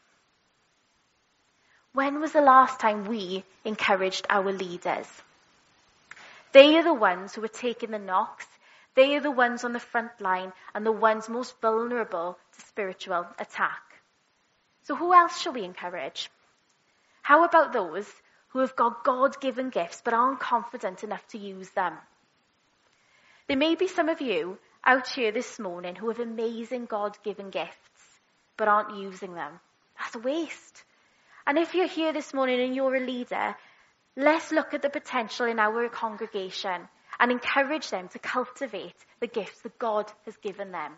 When 1.92 2.18
was 2.18 2.32
the 2.32 2.40
last 2.40 2.80
time 2.80 3.04
we 3.04 3.44
encouraged 3.66 4.26
our 4.30 4.52
leaders? 4.52 5.06
They 6.52 6.76
are 6.76 6.82
the 6.82 6.94
ones 6.94 7.34
who 7.34 7.44
are 7.44 7.48
taking 7.48 7.90
the 7.90 7.98
knocks. 7.98 8.46
They 8.94 9.16
are 9.16 9.20
the 9.20 9.30
ones 9.30 9.64
on 9.64 9.72
the 9.72 9.80
front 9.80 10.20
line 10.20 10.52
and 10.74 10.84
the 10.84 10.92
ones 10.92 11.28
most 11.28 11.60
vulnerable 11.60 12.38
to 12.52 12.60
spiritual 12.62 13.26
attack. 13.38 13.82
So 14.84 14.96
who 14.96 15.12
else 15.12 15.40
shall 15.40 15.52
we 15.52 15.64
encourage? 15.64 16.30
How 17.22 17.44
about 17.44 17.72
those 17.72 18.10
who 18.48 18.60
have 18.60 18.74
got 18.74 19.04
God 19.04 19.38
given 19.40 19.68
gifts 19.70 20.00
but 20.02 20.14
aren't 20.14 20.40
confident 20.40 21.04
enough 21.04 21.26
to 21.28 21.38
use 21.38 21.68
them? 21.70 21.94
There 23.46 23.56
may 23.56 23.74
be 23.74 23.88
some 23.88 24.08
of 24.08 24.20
you 24.20 24.58
out 24.84 25.08
here 25.08 25.32
this 25.32 25.58
morning 25.58 25.94
who 25.94 26.08
have 26.08 26.20
amazing 26.20 26.86
God 26.86 27.18
given 27.22 27.50
gifts 27.50 28.20
but 28.56 28.68
aren't 28.68 28.96
using 28.96 29.34
them. 29.34 29.60
That's 29.98 30.14
a 30.14 30.20
waste. 30.20 30.84
And 31.46 31.58
if 31.58 31.74
you're 31.74 31.86
here 31.86 32.12
this 32.12 32.32
morning 32.34 32.60
and 32.60 32.74
you're 32.74 32.96
a 32.96 33.00
leader, 33.00 33.56
let's 34.18 34.50
look 34.50 34.74
at 34.74 34.82
the 34.82 34.90
potential 34.90 35.46
in 35.46 35.60
our 35.60 35.88
congregation 35.88 36.88
and 37.20 37.30
encourage 37.30 37.88
them 37.88 38.08
to 38.08 38.18
cultivate 38.18 38.96
the 39.20 39.28
gifts 39.28 39.60
that 39.62 39.78
God 39.78 40.10
has 40.26 40.36
given 40.38 40.72
them. 40.72 40.92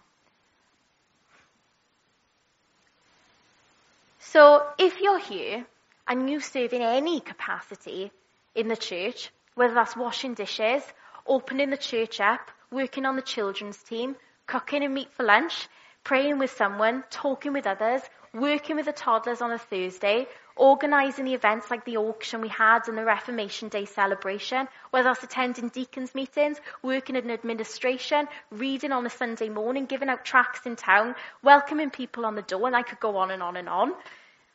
So 4.18 4.66
if 4.78 5.00
you're 5.00 5.18
here 5.18 5.66
and 6.08 6.30
you 6.30 6.40
serve 6.40 6.72
in 6.72 6.82
any 6.82 7.20
capacity 7.20 8.10
in 8.54 8.68
the 8.68 8.76
church, 8.76 9.30
whether 9.54 9.74
that's 9.74 9.96
washing 9.96 10.34
dishes, 10.34 10.82
opening 11.26 11.70
the 11.70 11.76
church 11.76 12.20
up, 12.20 12.50
working 12.70 13.04
on 13.04 13.16
the 13.16 13.22
children's 13.22 13.82
team, 13.82 14.16
cooking 14.46 14.82
a 14.82 14.88
meat 14.88 15.12
for 15.12 15.24
lunch, 15.24 15.68
praying 16.04 16.38
with 16.38 16.50
someone, 16.52 17.04
talking 17.10 17.52
with 17.52 17.66
others, 17.66 18.00
working 18.32 18.76
with 18.76 18.86
the 18.86 18.92
toddlers 18.92 19.42
on 19.42 19.52
a 19.52 19.58
Thursday, 19.58 20.26
organising 20.56 21.24
the 21.24 21.34
events 21.34 21.70
like 21.70 21.84
the 21.84 21.96
auction 21.96 22.40
we 22.40 22.48
had 22.48 22.88
and 22.88 22.96
the 22.96 23.04
Reformation 23.04 23.68
Day 23.68 23.84
celebration, 23.84 24.68
whether 24.90 25.08
that's 25.08 25.22
attending 25.22 25.68
deacons 25.68 26.14
meetings, 26.14 26.58
working 26.82 27.16
in 27.16 27.30
administration, 27.30 28.28
reading 28.50 28.92
on 28.92 29.06
a 29.06 29.10
Sunday 29.10 29.48
morning, 29.48 29.86
giving 29.86 30.08
out 30.08 30.24
tracts 30.24 30.66
in 30.66 30.76
town, 30.76 31.14
welcoming 31.42 31.90
people 31.90 32.26
on 32.26 32.34
the 32.34 32.42
door, 32.42 32.66
and 32.66 32.76
I 32.76 32.82
could 32.82 33.00
go 33.00 33.16
on 33.16 33.30
and 33.30 33.42
on 33.42 33.56
and 33.56 33.68
on. 33.68 33.92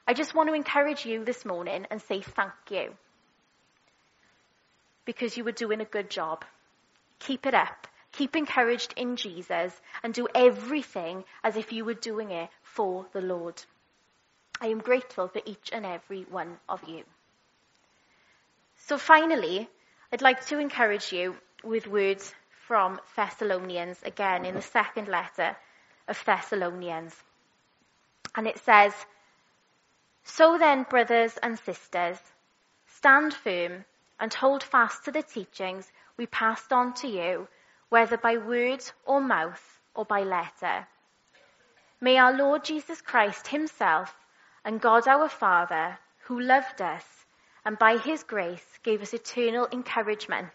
I 0.08 0.14
just 0.14 0.36
want 0.36 0.50
to 0.50 0.56
encourage 0.56 1.06
you 1.06 1.26
this 1.26 1.46
morning 1.46 1.88
and 1.90 2.02
say 2.02 2.22
thank 2.22 2.54
you. 2.70 2.94
Because 5.06 5.36
you 5.38 5.44
were 5.44 5.52
doing 5.52 5.82
a 5.82 5.86
good 5.86 6.10
job. 6.10 6.46
Keep 7.20 7.46
it 7.46 7.54
up. 7.54 7.88
Keep 8.12 8.36
encouraged 8.36 8.94
in 8.96 9.16
Jesus 9.18 9.74
and 10.04 10.14
do 10.14 10.28
everything 10.34 11.24
as 11.44 11.58
if 11.58 11.74
you 11.74 11.84
were 11.84 11.96
doing 11.96 12.32
it 12.32 12.50
for 12.62 13.06
the 13.14 13.22
Lord. 13.22 13.62
I 14.62 14.68
am 14.68 14.80
grateful 14.80 15.28
for 15.28 15.42
each 15.46 15.70
and 15.72 15.86
every 15.86 16.24
one 16.24 16.58
of 16.70 16.88
you. 16.88 17.04
So 18.78 18.98
finally, 18.98 19.70
I'd 20.12 20.22
like 20.22 20.46
to 20.48 20.60
encourage 20.60 21.12
you 21.12 21.36
with 21.64 21.88
words 21.88 22.34
from 22.68 23.00
Thessalonians, 23.16 24.02
again 24.04 24.46
in 24.46 24.56
the 24.56 24.62
second 24.62 25.08
letter 25.08 25.56
of 26.08 26.24
Thessalonians. 26.26 27.16
And 28.36 28.48
it 28.48 28.60
says, 28.60 28.94
So 30.24 30.58
then, 30.58 30.84
brothers 30.84 31.38
and 31.38 31.60
sisters, 31.60 32.18
stand 32.88 33.34
firm 33.34 33.86
and 34.20 34.34
hold 34.34 34.64
fast 34.64 35.06
to 35.06 35.12
the 35.12 35.24
teachings 35.24 35.92
we 36.18 36.26
passed 36.28 36.72
on 36.72 36.94
to 36.96 37.08
you 37.08 37.48
whether 37.90 38.18
by 38.18 38.38
word 38.38 38.84
or 39.06 39.22
mouth 39.22 39.80
or 39.94 40.06
by 40.06 40.22
letter. 40.22 40.88
May 42.02 42.18
our 42.18 42.34
Lord 42.34 42.64
Jesus 42.64 43.02
Christ 43.02 43.48
himself 43.48 44.16
and 44.66 44.82
God 44.82 45.08
our 45.08 45.30
Father, 45.30 45.98
who 46.24 46.40
loved 46.40 46.82
us 46.82 47.06
and 47.64 47.78
by 47.78 47.98
his 47.98 48.24
grace 48.24 48.66
gave 48.84 49.02
us 49.02 49.14
eternal 49.14 49.68
encouragement 49.72 50.52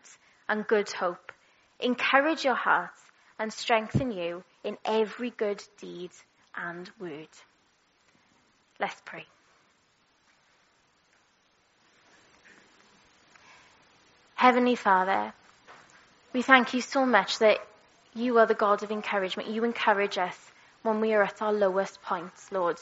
and 0.49 0.66
good 0.66 0.90
hope, 0.90 1.33
encourage 1.79 2.44
your 2.44 2.55
hearts 2.55 3.01
and 3.38 3.53
strengthen 3.53 4.11
you 4.11 4.42
in 4.64 4.77
every 4.85 5.31
good 5.31 5.62
deed 5.81 6.11
and 6.57 6.90
word. 7.01 7.29
Let's 8.81 9.01
pray. 9.05 9.25
Heavenly 14.35 14.75
Father, 14.75 15.33
we 16.33 16.42
thank 16.42 16.75
you 16.75 16.81
so 16.81 17.07
much 17.07 17.38
that 17.38 17.59
you 18.14 18.38
are 18.38 18.46
the 18.46 18.55
God 18.55 18.83
of 18.83 18.90
encouragement. 18.90 19.51
You 19.51 19.64
encourage 19.64 20.18
us 20.18 20.37
when 20.83 21.01
we 21.01 21.12
are 21.12 21.23
at 21.23 21.42
our 21.42 21.53
lowest 21.53 22.01
points, 22.03 22.51
Lord. 22.51 22.79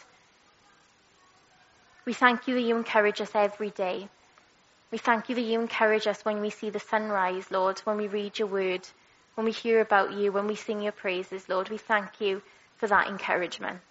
We 2.08 2.14
thank 2.14 2.48
you 2.48 2.54
that 2.54 2.62
you 2.62 2.74
encourage 2.74 3.20
us 3.20 3.32
every 3.34 3.68
day. 3.68 4.08
We 4.90 4.96
thank 4.96 5.28
you 5.28 5.34
that 5.34 5.42
you 5.42 5.60
encourage 5.60 6.06
us 6.06 6.24
when 6.24 6.40
we 6.40 6.48
see 6.48 6.70
the 6.70 6.80
sunrise, 6.80 7.50
Lord, 7.50 7.80
when 7.80 7.98
we 7.98 8.08
read 8.08 8.38
your 8.38 8.48
word, 8.48 8.88
when 9.34 9.44
we 9.44 9.52
hear 9.52 9.82
about 9.82 10.14
you, 10.14 10.32
when 10.32 10.46
we 10.46 10.54
sing 10.54 10.80
your 10.80 10.92
praises, 10.92 11.50
Lord. 11.50 11.68
We 11.68 11.76
thank 11.76 12.18
you 12.18 12.40
for 12.78 12.86
that 12.86 13.08
encouragement. 13.08 13.82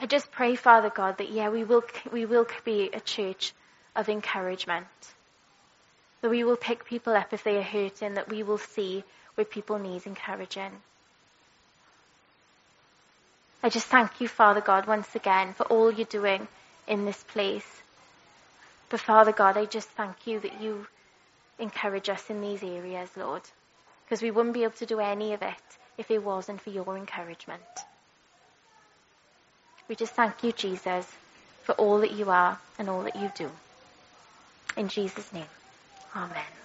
I 0.00 0.06
just 0.06 0.32
pray, 0.32 0.54
Father 0.54 0.88
God, 0.88 1.18
that 1.18 1.28
yeah, 1.30 1.50
we 1.50 1.62
will, 1.62 1.84
we 2.10 2.24
will 2.24 2.46
be 2.64 2.88
a 2.94 3.00
church 3.00 3.52
of 3.94 4.08
encouragement. 4.08 4.86
That 6.22 6.30
we 6.30 6.42
will 6.42 6.56
pick 6.56 6.86
people 6.86 7.12
up 7.12 7.34
if 7.34 7.44
they 7.44 7.58
are 7.58 7.62
hurting, 7.62 8.14
that 8.14 8.30
we 8.30 8.42
will 8.42 8.56
see 8.56 9.04
where 9.34 9.44
people 9.44 9.78
need 9.78 10.06
encouraging. 10.06 10.72
I 13.62 13.68
just 13.68 13.86
thank 13.86 14.20
you, 14.20 14.28
Father 14.28 14.60
God, 14.60 14.86
once 14.86 15.14
again 15.14 15.52
for 15.52 15.64
all 15.64 15.90
you're 15.92 16.06
doing 16.06 16.46
in 16.86 17.04
this 17.04 17.22
place. 17.24 17.82
But 18.88 19.00
Father 19.00 19.32
God, 19.32 19.56
I 19.56 19.64
just 19.64 19.88
thank 19.90 20.26
you 20.26 20.40
that 20.40 20.60
you 20.60 20.86
encourage 21.58 22.08
us 22.08 22.30
in 22.30 22.40
these 22.40 22.62
areas, 22.62 23.10
Lord, 23.16 23.42
because 24.04 24.22
we 24.22 24.30
wouldn't 24.30 24.54
be 24.54 24.62
able 24.62 24.74
to 24.74 24.86
do 24.86 25.00
any 25.00 25.32
of 25.32 25.42
it 25.42 25.54
if 25.98 26.10
it 26.10 26.22
wasn't 26.22 26.60
for 26.60 26.70
your 26.70 26.96
encouragement. 26.96 27.62
We 29.88 29.96
just 29.96 30.12
thank 30.14 30.44
you, 30.44 30.52
Jesus, 30.52 31.06
for 31.64 31.72
all 31.72 31.98
that 32.00 32.12
you 32.12 32.30
are 32.30 32.58
and 32.78 32.88
all 32.88 33.02
that 33.02 33.16
you 33.16 33.30
do. 33.34 33.50
In 34.76 34.88
Jesus' 34.88 35.32
name. 35.32 35.46
Amen. 36.14 36.57